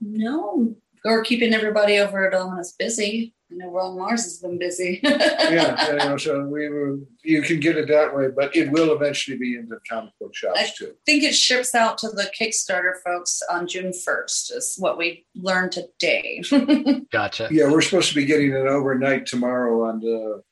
[0.00, 0.74] No.
[1.04, 3.34] Or keeping everybody over at Ominous busy.
[3.50, 5.00] I know Ron Marz has been busy.
[5.02, 8.94] yeah, you know, so we were, you can get it that way, but it will
[8.94, 10.88] eventually be in the comic book shops too.
[10.88, 15.26] I think it ships out to the Kickstarter folks on June 1st, is what we
[15.34, 16.42] learned today.
[17.12, 17.48] Gotcha.
[17.50, 20.42] Yeah, we're supposed to be getting it overnight tomorrow on the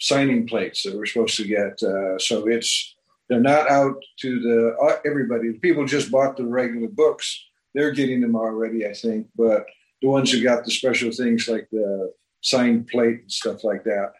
[0.00, 1.82] signing plates that we're supposed to get.
[1.82, 2.95] Uh, so it's
[3.28, 5.52] they're not out to the uh, everybody.
[5.54, 7.44] People just bought the regular books.
[7.74, 9.26] They're getting them already, I think.
[9.36, 9.66] But
[10.02, 12.12] the ones who got the special things like the
[12.42, 14.12] signed plate and stuff like that,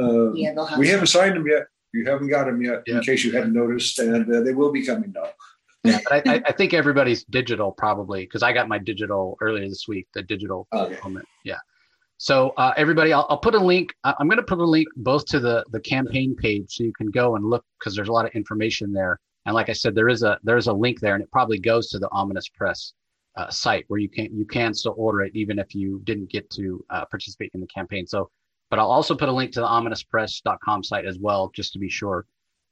[0.00, 1.64] uh, yeah, have we haven't signed them yet.
[1.92, 2.96] You haven't got them yet, Yeah.
[2.98, 5.28] in case you hadn't noticed, and uh, they will be coming now.
[5.84, 9.68] Yeah, but I, I- I think everybody's digital probably because I got my digital earlier
[9.68, 10.06] this week.
[10.14, 10.96] The digital Okay.
[11.02, 11.26] element.
[11.44, 11.58] Yeah.
[12.22, 13.92] So uh, everybody, I'll, I'll put a link.
[14.04, 17.10] I'm going to put a link both to the the campaign page so you can
[17.10, 19.18] go and look because there's a lot of information there.
[19.44, 21.58] And like I said, there is a there is a link there, and it probably
[21.58, 22.92] goes to the Ominous Press
[23.36, 26.48] uh, site where you can you can still order it even if you didn't get
[26.50, 28.06] to uh, participate in the campaign.
[28.06, 28.30] So,
[28.70, 31.88] but I'll also put a link to the ominouspress.com site as well, just to be
[31.88, 32.24] sure.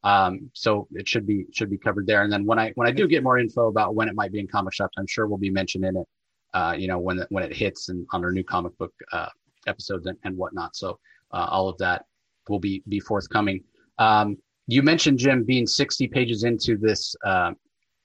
[0.05, 2.23] Um, so it should be should be covered there.
[2.23, 4.39] And then when I when I do get more info about when it might be
[4.39, 6.07] in comic shops, I'm sure we'll be mentioning it.
[6.55, 9.29] Uh, you know when when it hits and on our new comic book uh,
[9.67, 10.77] episodes and, and whatnot.
[10.77, 10.99] So
[11.33, 12.05] uh, all of that
[12.49, 13.63] will be be forthcoming.
[13.99, 17.53] Um, you mentioned Jim being 60 pages into this uh,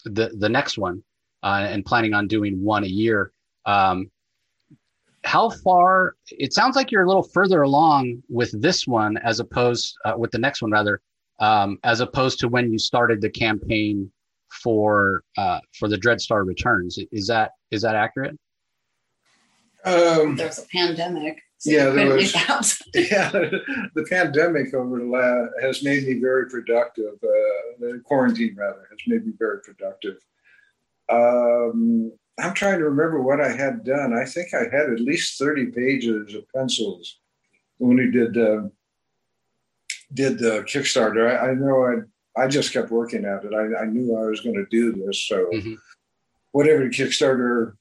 [0.04, 1.04] the the next one
[1.44, 3.32] uh, and planning on doing one a year.
[3.65, 4.12] Um,
[5.24, 6.15] how far?
[6.30, 10.32] It sounds like you're a little further along with this one as opposed uh, with
[10.32, 11.02] the next one rather,
[11.39, 14.12] um, as opposed to when you started the campaign
[14.63, 17.00] for uh, for the Dreadstar Returns.
[17.12, 18.38] Is that is that accurate?
[19.84, 21.41] Um, There was a pandemic.
[21.65, 22.34] So Yeah, there was.
[22.93, 27.13] yeah, the pandemic over the la- has made me very productive.
[27.23, 27.28] Uh,
[27.80, 30.17] the quarantine rather has made me very productive.
[31.10, 34.13] Um, I'm trying to remember what I had done.
[34.13, 37.19] I think I had at least 30 pages of pencils
[37.78, 38.63] when we did uh,
[40.13, 41.32] did the Kickstarter.
[41.39, 43.54] I, I know I I just kept working at it.
[43.54, 45.78] I, I knew I was going to do this, so Mhm.
[46.51, 47.73] whatever the Kickstarter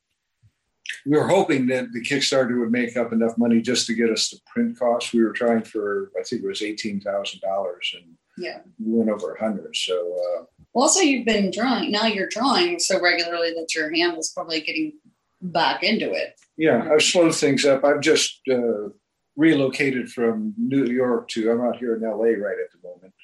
[1.07, 4.31] we were hoping that the Kickstarter would make up enough money just to get us
[4.31, 5.13] the print costs.
[5.13, 8.61] We were trying for, I think it was eighteen thousand dollars, and Yeah.
[8.79, 9.75] we went over a hundred.
[9.77, 11.91] So uh, Well, also, you've been drawing.
[11.91, 14.93] Now you're drawing so regularly that your hand is probably getting
[15.41, 16.35] back into it.
[16.57, 17.85] yeah, I've slowed things up.
[17.85, 18.89] I've just uh,
[19.37, 23.15] relocated from New York to I'm out here in LA right at the moment,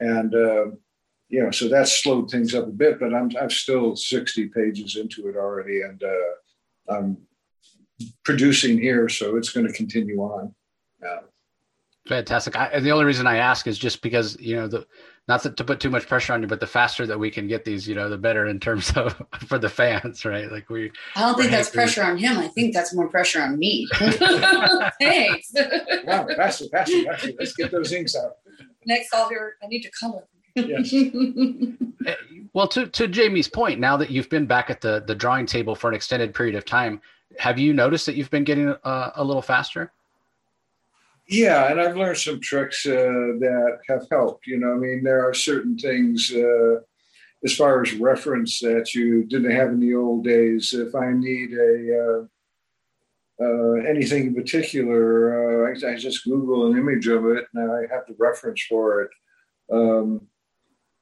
[0.00, 0.76] and uh,
[1.28, 2.98] you know, so that's slowed things up a bit.
[3.00, 6.32] But I'm I'm still sixty pages into it already, and uh,
[6.90, 7.16] I'm
[8.24, 10.54] producing here, so it's going to continue on.
[11.06, 11.18] Uh,
[12.06, 12.56] Fantastic.
[12.56, 14.86] I, and the only reason I ask is just because you know the
[15.26, 17.46] not to, to put too much pressure on you, but the faster that we can
[17.46, 20.50] get these, you know, the better in terms of for the fans, right?
[20.50, 20.90] Like we.
[21.16, 21.58] I don't think Right.
[21.58, 22.38] that's pressure on him.
[22.38, 23.86] I think that's more pressure on me.
[25.00, 25.52] Thanks.
[26.04, 27.32] Wow, faster, faster, faster.
[27.38, 28.32] Let's get those inks out.
[28.86, 29.56] Next, I'll hear.
[29.62, 30.26] I need to color.
[30.66, 30.92] Yes.
[32.06, 32.14] Eh,
[32.52, 35.74] Well, to to Jaime's point, now that you've been back at the the drawing table
[35.74, 37.00] for an extended period of time,
[37.38, 39.92] have you noticed that you've been getting uh, a little faster?
[41.28, 44.46] Yeah, and I've learned some tricks uh, that have helped.
[44.46, 46.76] You know, I mean, there are certain things uh,
[47.44, 50.72] as far as reference that you didn't have in the old days.
[50.72, 56.78] If I need a uh, uh, anything in particular, uh, I, I just Google an
[56.78, 59.10] image of it, and I have the reference for it.
[59.70, 60.26] Um,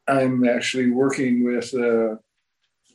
[0.09, 2.17] I'm actually working with uh,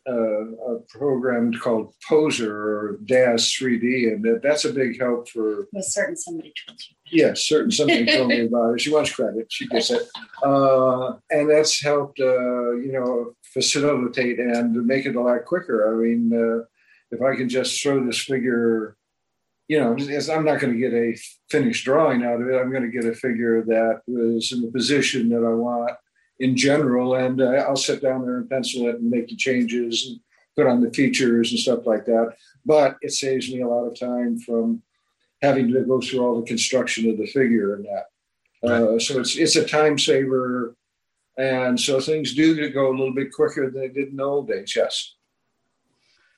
[0.08, 5.68] uh, a program called Poser or DAZ 3D, and that, that's a big help for
[5.74, 6.96] Was certain somebody told you.
[7.12, 8.82] Yes, certain something told me about it.
[8.82, 9.48] She wants credit.
[9.50, 10.04] She gets it,
[10.44, 12.20] uh, and that's helped.
[12.20, 15.94] Uh, you know, facilitate and make it a lot quicker.
[15.94, 16.66] I mean, uh,
[17.12, 18.96] if I can just throw this figure,
[19.68, 21.16] you know, I'm not going to get a
[21.50, 22.56] finished drawing out of it.
[22.56, 25.92] I'm going to get a figure that was in the position that I want
[26.42, 30.08] in general, and uh, I'll sit down there and pencil it and make the changes
[30.08, 30.20] and
[30.56, 32.36] put on the features and stuff like that.
[32.66, 34.82] But it saves me a lot of time from
[35.42, 38.06] having to go through all the construction of the figure and that.
[38.68, 40.76] Uh, so it's it's a time saver,
[41.38, 44.48] and so things do go a little bit quicker than they did in the old
[44.48, 44.74] days.
[44.76, 45.16] Yes.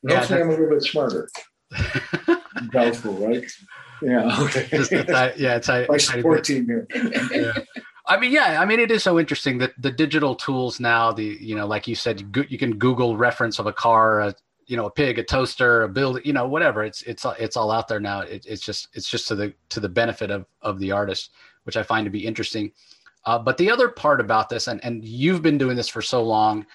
[0.03, 1.29] And Yeah, hopefully, I'm a little bit smarter.
[2.71, 3.43] Doubtful, right?
[4.01, 4.41] Yeah.
[4.41, 4.67] Okay.
[4.69, 6.87] Just yeah, it's a, My support team here.
[7.31, 7.53] yeah.
[8.05, 11.37] I mean, yeah, I mean, it is so interesting that the digital tools now, the
[11.39, 14.35] you know, like you said, you, can Google reference of a car, a,
[14.65, 16.83] you know, a pig, a toaster, a build, you know, whatever.
[16.83, 18.21] It's it's it's all out there now.
[18.21, 21.31] It, it's just it's just to the to the benefit of of the artist,
[21.63, 22.71] which I find to be interesting.
[23.25, 26.23] Uh, but the other part about this, and and you've been doing this for so
[26.23, 26.65] long,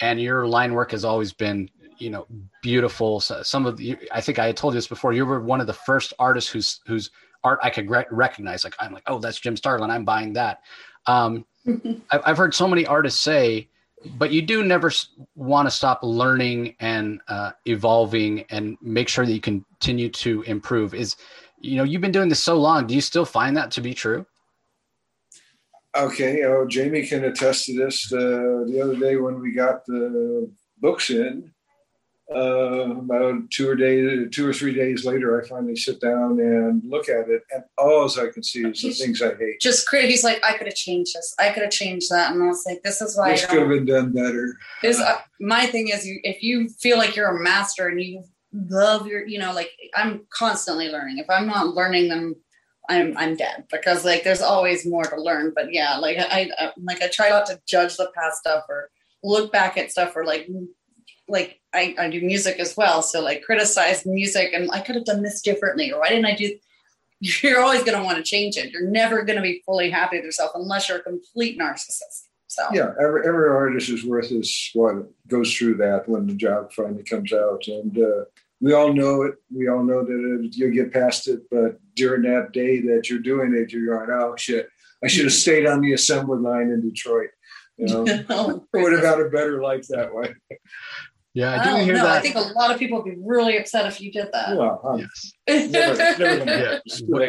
[0.00, 2.26] and your line work has always been you know
[2.62, 3.20] beautiful.
[3.20, 5.12] So some of the, I think I had told you this before.
[5.12, 7.10] You were one of the first artists who's whose
[7.44, 8.64] art I could re- recognize.
[8.64, 9.90] Like I'm like, oh, that's Jim Starlin.
[9.90, 10.62] I'm buying that.
[11.06, 11.44] Um,
[12.10, 13.68] I've, I've heard so many artists say,
[14.16, 14.92] but you do never
[15.34, 20.94] want to stop learning and uh, evolving and make sure that you continue to improve.
[20.94, 21.16] Is
[21.60, 22.86] you know you've been doing this so long.
[22.86, 24.26] Do you still find that to be true?
[25.96, 28.12] Okay, oh, Jaime can attest to this.
[28.12, 31.50] Uh, the other day when we got the books in,
[32.34, 36.82] uh, about two or day, two or three days later, I finally sit down and
[36.84, 39.60] look at it, and all I can see is the He's things I hate.
[39.60, 40.10] Just crit.
[40.10, 41.34] He's like, I could have changed this.
[41.38, 42.32] I could have changed that.
[42.32, 43.30] And I was like, this is why.
[43.30, 44.56] This I could have been done better.
[44.82, 48.24] This, uh, my thing is, you if you feel like you're a master and you
[48.52, 51.18] love your, you know, like I'm constantly learning.
[51.18, 52.34] If I'm not learning them,
[52.90, 55.52] I'm I'm dead because like there's always more to learn.
[55.54, 58.90] But yeah, like I, I like I try not to judge the past stuff or
[59.22, 60.48] look back at stuff or like
[61.28, 63.02] like I, I do music as well.
[63.02, 66.34] So like criticize music and I could have done this differently or why didn't I
[66.34, 66.56] do
[67.20, 68.70] you're always gonna want to change it.
[68.70, 72.28] You're never gonna be fully happy with yourself unless you're a complete narcissist.
[72.46, 74.94] So Yeah, every, every artist is worth his what
[75.26, 78.24] goes through that when the job finally comes out, and uh,
[78.60, 79.34] we all know it.
[79.54, 83.18] We all know that it, you'll get past it, but during that day that you're
[83.18, 84.68] doing it, you're going, "Oh shit,
[85.04, 87.30] I should have stayed on the assembly line in Detroit."
[87.76, 90.34] You know, I would have had a better life that way.
[91.34, 92.02] Yeah, I I do don't hear know.
[92.04, 92.16] that.
[92.16, 94.56] I think a lot of people would be really upset if you did that.
[94.56, 95.70] Well, I'm yes.
[95.70, 96.78] never, never yeah,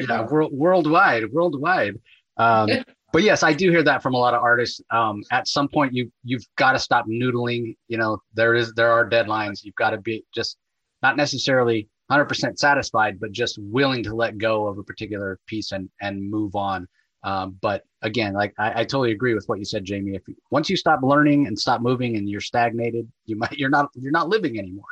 [0.07, 1.95] yeah world, worldwide, worldwide.
[2.37, 2.69] Um,
[3.13, 4.81] but yes, I do hear that from a lot of artists.
[4.91, 7.75] Um, at some point, you you've got to stop noodling.
[7.87, 9.63] You know, there is there are deadlines.
[9.63, 10.57] You've got to be just
[11.01, 15.89] not necessarily 100% satisfied, but just willing to let go of a particular piece and
[16.01, 16.87] and move on.
[17.23, 20.15] Um, but again, like I, I totally agree with what you said, Jaime.
[20.15, 23.69] If you, once you stop learning and stop moving and you're stagnated, you might you're
[23.69, 24.85] not you're not living anymore.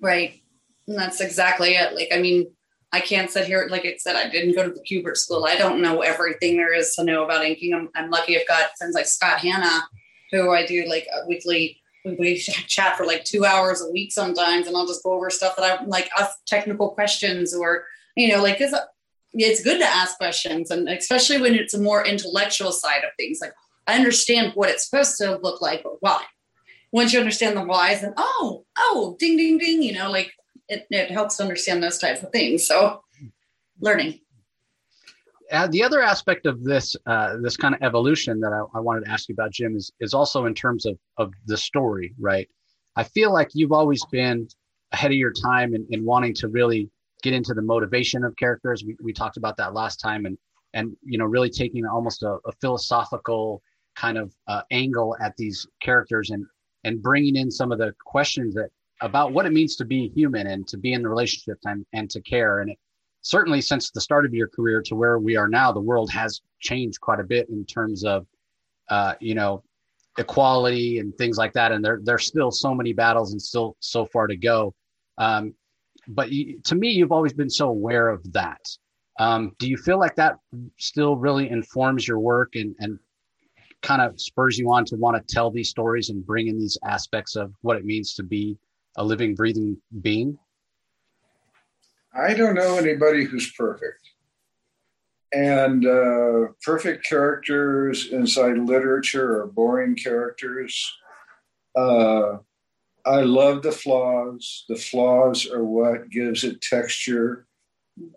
[0.00, 0.42] Right.
[0.86, 1.94] And that's exactly it.
[1.94, 2.46] Like, I mean,
[2.92, 5.44] I can't sit here, like I said, I didn't go to the Kubert school.
[5.44, 7.74] I don't know everything there is to know about inking.
[7.74, 9.82] I'm, I'm lucky I've got friends like Scott Hanna,
[10.30, 14.66] who I do like a weekly, we chat for like two hours a week sometimes,
[14.66, 17.84] and I'll just go over stuff that I'm like, ask technical questions or,
[18.16, 18.74] you know, like, cause
[19.44, 20.70] it's good to ask questions.
[20.70, 23.52] And especially when it's a more intellectual side of things, like,
[23.86, 26.22] I understand what it's supposed to look like, but why?
[26.92, 30.32] Once you understand the whys, and oh, oh, ding, ding, ding, you know, like
[30.68, 32.66] it, it helps understand those types of things.
[32.66, 33.02] So,
[33.80, 34.20] learning.
[35.52, 39.04] uh, the other aspect of this uh, this kind of evolution that I, I wanted
[39.04, 42.48] to ask you about, Jim, is is also in terms of of the story, right?
[42.96, 44.48] I feel like you've always been
[44.92, 46.90] ahead of your time in wanting to really
[47.26, 48.84] get into the motivation of characters.
[48.84, 50.38] We, we talked about that last time, and
[50.74, 53.62] and you know really taking almost a, a philosophical
[53.96, 56.46] kind of uh, angle at these characters and
[56.84, 58.70] and bringing in some of the questions that
[59.02, 62.08] about what it means to be human and to be in the relationship and, and
[62.08, 62.78] to care and it,
[63.26, 66.40] certainly since the start of your career to where we are now, the world has
[66.60, 68.24] changed quite a bit in terms of,
[68.88, 69.64] uh, you know,
[70.16, 71.72] equality and things like that.
[71.72, 74.72] And there, there's still so many battles and still so far to go.
[75.18, 75.54] Um,
[76.08, 78.60] but you, to me, you've always been so aware of that.
[79.18, 80.36] Um, do you feel like that
[80.78, 82.98] still really informs your work and, and
[83.82, 86.76] kind of spurs you on to want to tell these stories and bring in these
[86.84, 88.58] aspects of what it means to be
[88.96, 90.38] a living, breathing being?
[92.14, 94.00] I don't know anybody who's perfect.
[95.32, 100.92] And uh, perfect characters inside literature are boring characters.
[101.74, 102.38] Uh,
[103.06, 104.64] I love the flaws.
[104.68, 107.46] The flaws are what gives it texture.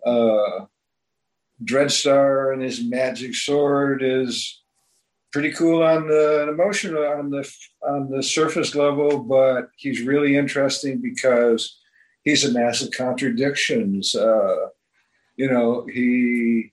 [0.04, 0.66] Uh,
[1.64, 4.62] Dreadstar and his magic sword is
[5.32, 7.48] pretty cool on the emotion on the
[7.86, 11.78] on the surface level, but he's really interesting because
[12.24, 14.14] he's a massive contradictions.
[14.14, 14.68] Uh,
[15.36, 16.72] you know, he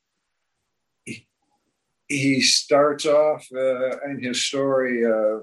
[2.08, 5.40] he, starts off uh, in his story uh,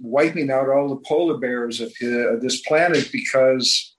[0.00, 3.94] wiping out all the polar bears of his, uh, this planet because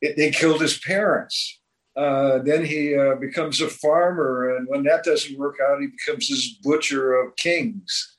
[0.00, 1.60] it, they killed his parents.
[1.96, 6.28] Uh, then he uh, becomes a farmer, and when that doesn't work out, he becomes
[6.28, 8.14] this butcher of kings.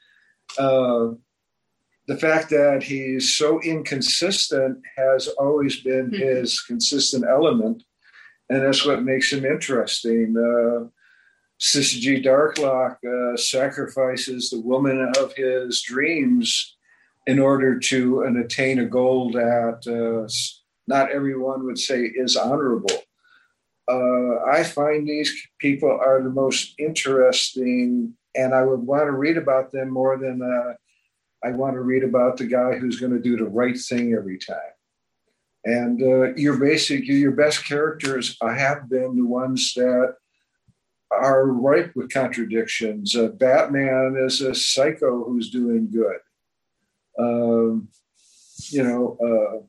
[0.58, 1.10] Uh,
[2.08, 6.18] the fact that he's so inconsistent has always been Mhm.
[6.20, 7.84] his consistent element.
[8.50, 10.34] and that's what makes him interesting.
[10.38, 10.88] Uh,
[11.60, 16.77] Syzygy Darklock uh, sacrifices the woman of his dreams
[17.28, 20.28] in order to and attain a goal that uh,
[20.88, 23.04] not everyone would say is honorable.
[23.90, 29.38] Uh, I find these people are the most interesting, and I would want to read
[29.38, 30.74] about them more than uh,
[31.46, 34.38] I want to read about the guy who's going to do the right thing every
[34.38, 34.74] time.
[35.66, 40.16] And uh, your basic, your best characters have been the ones that
[41.12, 43.16] are ripe with contradictions.
[43.16, 46.18] Uh, Batman is a psycho who's doing good.
[47.18, 47.89] Um,
[48.70, 49.65] you know, uh,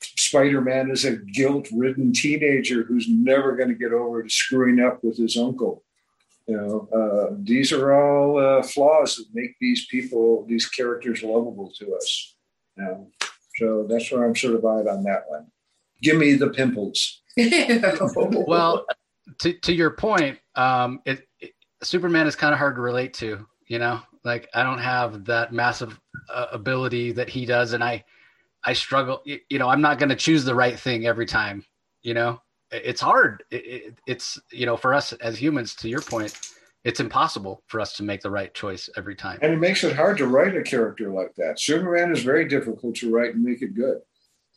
[0.00, 4.80] Spider Man is a guilt ridden teenager who's never going to get over to screwing
[4.80, 5.82] up with his uncle.
[6.46, 11.72] You know, uh, these are all uh, flaws that make these people, these characters, lovable
[11.78, 12.34] to us.
[12.76, 13.10] You know?
[13.56, 15.46] So that's where I'm sort of out on that one.
[16.02, 17.22] Give me the pimples.
[17.36, 18.86] well,
[19.38, 23.46] to to your point, um, it, it Superman is kind of hard to relate to.
[23.66, 25.98] You know, like I don't have that massive
[26.32, 28.04] uh, ability that he does, and I
[28.64, 29.22] I struggle.
[29.24, 31.64] You know, I'm not going to choose the right thing every time.
[32.02, 32.40] You know,
[32.70, 33.44] it's hard.
[33.50, 36.38] It, it, it's you know, for us as humans, to your point,
[36.84, 39.38] it's impossible for us to make the right choice every time.
[39.42, 41.60] And it makes it hard to write a character like that.
[41.60, 43.98] Superman is very difficult to write and make it good.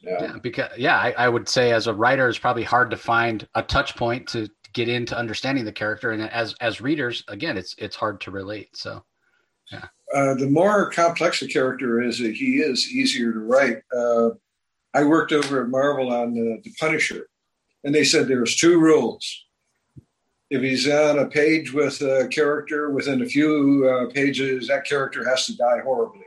[0.02, 2.98] Yeah, yeah because yeah, I, I, would say as a writer, it's probably hard to
[2.98, 7.58] find a touch point to get into understanding the character, and as as readers, again,
[7.58, 8.76] it's it's hard to relate.
[8.76, 9.04] So,
[10.14, 13.78] Uh, the more complex a character is, he is easier to write.
[13.96, 14.30] Uh,
[14.94, 17.28] I worked over at Marvel on the, the Punisher,
[17.84, 19.46] and they said there's two rules.
[20.52, 25.28] If he's on a page with a character, within a few uh, pages, that character
[25.28, 26.26] has to die horribly.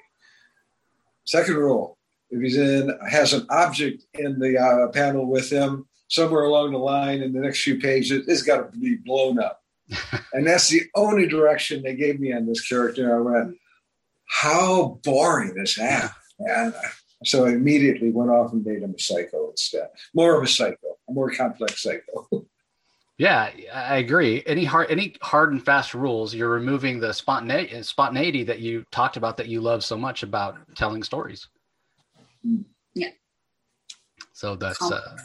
[1.25, 1.97] Second rule:
[2.31, 6.79] if he's in has an object in the uh, panel with him, somewhere along the
[6.79, 9.63] line in the next few pages, it's got to be blown up.
[10.33, 13.17] And that's the only direction they gave me on this character.
[13.17, 13.57] I went,
[14.27, 16.13] how boring is that?
[16.39, 16.75] And
[17.25, 19.89] so I immediately went off and made him a psycho instead.
[20.15, 22.47] More of a psycho, a more complex psycho.
[23.19, 24.43] Yeah, I agree.
[24.45, 29.17] Any hard, any hard and fast rules, you're removing the spontaneity, spontaneity that you talked
[29.17, 31.49] about that you love so much about telling stories.
[32.95, 33.09] Yeah.
[34.35, 35.17] So that's uh,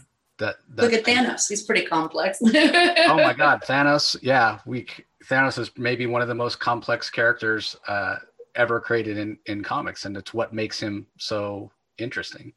[0.41, 2.39] that, Look at Thanos; he's pretty complex.
[2.43, 4.17] oh my God, Thanos!
[4.21, 4.87] Yeah, we
[5.25, 8.17] Thanos is maybe one of the most complex characters uh,
[8.55, 12.53] ever created in in comics, and it's what makes him so interesting.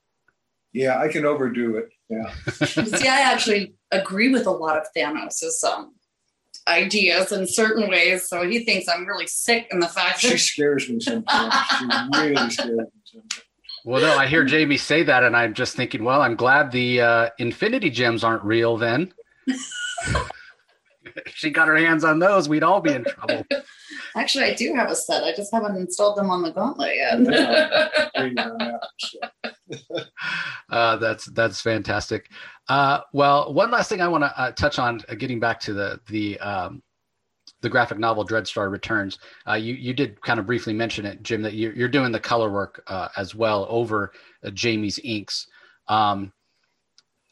[0.73, 1.91] Yeah, I can overdo it.
[2.09, 2.35] Yeah.
[2.67, 5.95] See, I actually agree with a lot of Thanos's um,
[6.67, 8.29] ideas in certain ways.
[8.29, 11.55] So he thinks I'm really sick in the fact that she scares me sometimes.
[11.79, 11.87] she
[12.19, 13.44] really scares me sometimes.
[13.85, 17.03] Well, no, I hear Jaime say that, and I'm just thinking, well, I'm glad the
[17.03, 18.79] uh, Infinity Gems aren't real.
[18.79, 19.13] Then,
[19.47, 23.45] if she got her hands on those, we'd all be in trouble.
[24.17, 25.23] Actually, I do have a set.
[25.23, 27.19] I just haven't installed them on the Gauntlet yet.
[30.71, 32.31] uh, that's that's fantastic.
[32.69, 35.75] Uh, well, one last thing I want to uh, touch on, uh, getting back to
[35.75, 36.83] the the um,
[37.65, 39.19] the graphic novel Dreadstar Returns.
[39.49, 42.21] Uh, you you did kind of briefly mention it, Jim, that you're, you're doing the
[42.21, 44.13] color work uh, as well over
[44.45, 45.49] uh, Jaime's inks.
[45.89, 46.33] Um,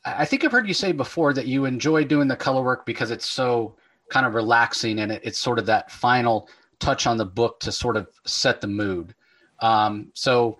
[0.04, 3.12] I think I've heard you say before that you enjoy doing the color work because
[3.12, 3.76] it's so
[4.10, 6.48] kind of relaxing and it, it's sort of that final
[6.80, 9.14] touch on the book to sort of set the mood.
[9.60, 10.58] Um, so,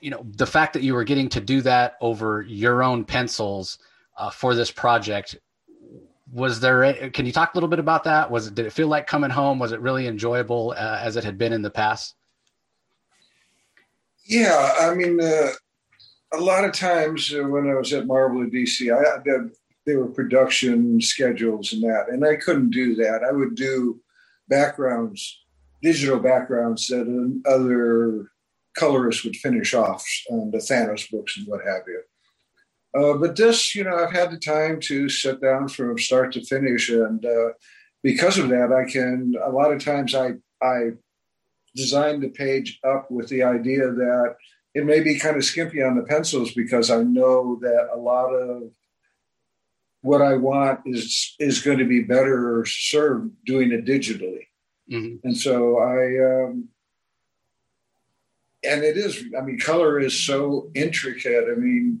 [0.00, 3.78] you know, the fact that you were getting to do that over your own pencils
[4.16, 5.36] uh, for this project
[6.32, 8.30] was there can you talk a little bit about that?
[8.30, 9.58] Was it did it feel like coming home?
[9.58, 12.14] Was it really enjoyable uh, as it had been in the past?
[14.24, 15.52] Yeah i mean uh,
[16.32, 19.50] a lot of times uh, when i was at marvel and dc i did
[19.84, 23.24] there were production schedules and that and i couldn't do that.
[23.28, 24.00] I would do
[24.48, 25.42] backgrounds
[25.82, 28.30] digital backgrounds that other
[28.76, 32.00] colorists would finish off on the thanos books and what have you
[32.94, 36.44] uh, but this, you know, I've had the time to sit down from start to
[36.44, 37.52] finish, and uh,
[38.02, 39.34] because of that, I can.
[39.42, 40.90] A lot of times, I I
[41.74, 44.36] design the page up with the idea that
[44.74, 48.28] it may be kind of skimpy on the pencils because I know that a lot
[48.28, 48.70] of
[50.02, 54.48] what I want is is going to be better served doing it digitally,
[54.90, 55.26] mm-hmm.
[55.26, 56.44] and so I.
[56.44, 56.68] Um,
[58.64, 59.24] and it is.
[59.36, 61.46] I mean, color is so intricate.
[61.50, 61.98] I mean,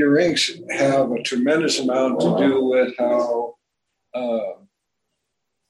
[0.00, 3.54] your inks have a tremendous amount to do with how
[4.14, 4.52] uh,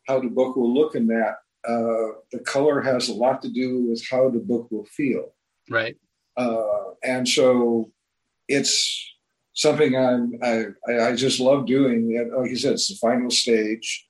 [0.06, 1.34] how the book will look in that.
[1.68, 5.34] Uh, the color has a lot to do with how the book will feel.
[5.68, 5.96] Right.
[6.36, 7.90] Uh, and so
[8.46, 8.72] it's
[9.52, 11.98] something I'm I, I just love doing.
[12.36, 14.06] Like you said, it's the final stage.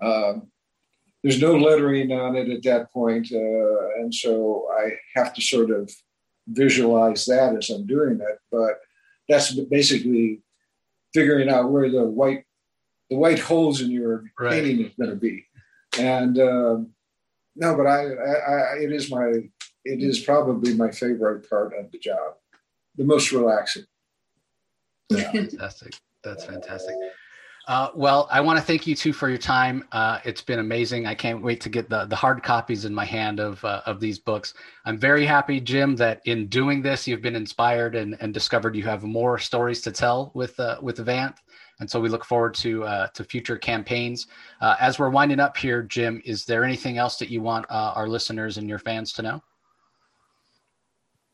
[0.00, 0.52] Um,
[1.24, 5.70] there's no lettering on it at that point, uh, and so I have to sort
[5.72, 5.90] of
[6.46, 8.38] visualize that as I'm doing it.
[8.52, 8.74] But
[9.28, 10.40] that's basically
[11.12, 12.44] figuring out where the white
[13.10, 14.50] the white holes in your right.
[14.50, 15.46] painting is going to be.
[15.98, 16.90] And um,
[17.54, 19.26] no, but I, I, I, it is my
[19.84, 22.34] it is probably my favorite part of the job,
[22.96, 23.84] the most relaxing.
[25.10, 25.30] Yeah.
[25.30, 25.94] fantastic.
[26.24, 26.96] That's fantastic.
[27.66, 29.84] Uh, well, I want to thank you too for your time.
[29.92, 31.06] Uh, it's been amazing.
[31.06, 34.00] I can't wait to get the, the hard copies in my hand of uh, of
[34.00, 34.52] these books.
[34.84, 38.84] I'm very happy, Jim, that in doing this, you've been inspired and, and discovered you
[38.84, 41.38] have more stories to tell with uh, with Vanth.
[41.80, 44.26] And so we look forward to uh, to future campaigns.
[44.60, 48.06] Uh, as we're winding up here, Jim, is there anything else that you want our
[48.06, 49.42] listeners and your fans to know?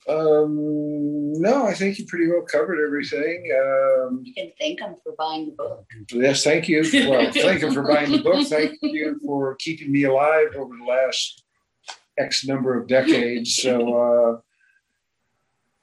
[0.09, 3.51] Um, no, I think you pretty well covered everything.
[3.55, 5.87] Um, you can thank them for buying the book.
[6.11, 6.81] Yes, thank you.
[7.11, 8.47] Well, thank you for buying the book.
[8.47, 11.45] Thank you for keeping me alive over the last
[12.19, 13.57] X number of decades.
[13.57, 14.41] So, uh,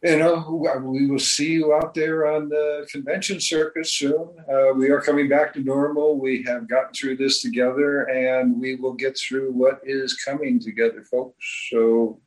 [0.03, 4.29] you know, we will see you out there on the convention circuit soon.
[4.51, 6.19] Uh, we are coming back to normal.
[6.19, 11.03] We have gotten through this together, and we will get through what is coming together,
[11.03, 11.67] folks.
[11.71, 12.19] So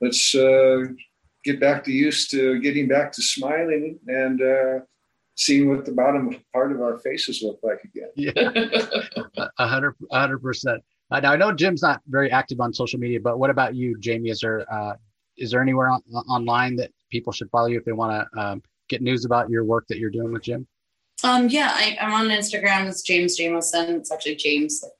[0.00, 0.84] let's uh,
[1.44, 4.80] get back to used to getting back to smiling and uh,
[5.36, 8.10] seeing what the bottom part of our faces look like again.
[8.16, 10.82] Yeah, a hundred, a hundred percent.
[11.10, 13.96] Uh, now I know Jim's not very active on social media, but what about you,
[14.04, 14.30] Jaime?
[14.30, 14.94] Is there uh,
[15.36, 18.62] is there anywhere on, online that people should follow you if they want to um,
[18.88, 20.66] get news about your work that you're doing with Jim?
[21.24, 22.88] Um, yeah, I, am on Instagram.
[22.88, 23.96] It's James Jameson.
[23.96, 24.92] It's actually James, like,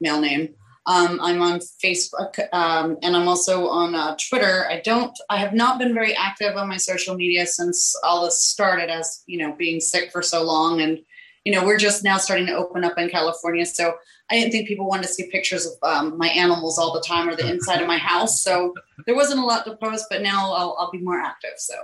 [0.00, 0.54] male name.
[0.86, 4.66] Um, I'm on Facebook um, and I'm also on uh, Twitter.
[4.68, 8.44] I don't, I have not been very active on my social media since all this
[8.44, 10.80] started as, you know, being sick for so long.
[10.80, 10.98] And,
[11.44, 13.66] you know, we're just now starting to open up in California.
[13.66, 13.94] So
[14.30, 17.28] I didn't think people wanted to see pictures of um, my animals all the time
[17.28, 18.40] or the inside of my house.
[18.40, 18.74] So
[19.06, 21.54] there wasn't a lot to post, but now I'll, I'll be more active.
[21.58, 21.74] So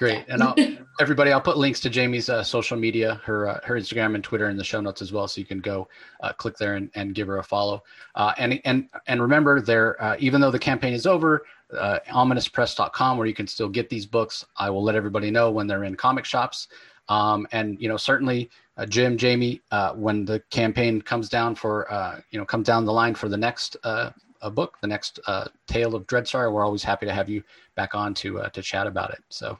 [0.00, 0.54] Great, and I'll,
[1.00, 4.48] everybody, I'll put links to Jaime's uh, social media, her uh, her Instagram and Twitter
[4.48, 5.88] in the show notes as well, so you can go
[6.22, 7.82] uh, click there and, and give her a follow.
[8.14, 11.42] Uh, and and and remember, there, uh, even though the campaign is over,
[11.78, 14.42] uh, ominouspress.com, where you can still get these books.
[14.56, 16.68] I will let everybody know when they're in comic shops.
[17.10, 18.48] Um, and you know, certainly,
[18.78, 19.60] uh, Jim, Jaime,
[19.96, 23.76] when the campaign comes down for you know comes down the line for the next
[23.84, 25.20] a book, the next
[25.66, 27.42] tale of Dreadstar, we're always happy to have you
[27.74, 29.20] back on to to chat about it.
[29.28, 29.58] So.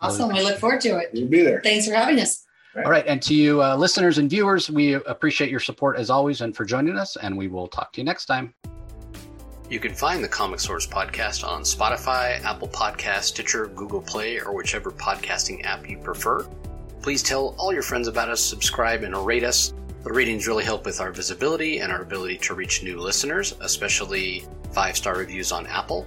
[0.00, 0.32] Awesome.
[0.32, 1.10] We look forward to it.
[1.12, 1.60] We'll be there.
[1.62, 2.44] Thanks for having us.
[2.76, 3.06] All right.
[3.06, 6.64] And to you, uh, listeners and viewers, we appreciate your support as always and for
[6.64, 7.16] joining us.
[7.16, 8.52] And we will talk to you next time.
[9.70, 14.54] You can find the Comic Source podcast on Spotify, Apple Podcast, Stitcher, Google Play, or
[14.54, 16.46] whichever podcasting app you prefer.
[17.00, 19.72] Please tell all your friends about us, subscribe, and rate us.
[20.02, 24.44] The ratings really help with our visibility and our ability to reach new listeners, especially
[24.72, 26.06] five star reviews on Apple.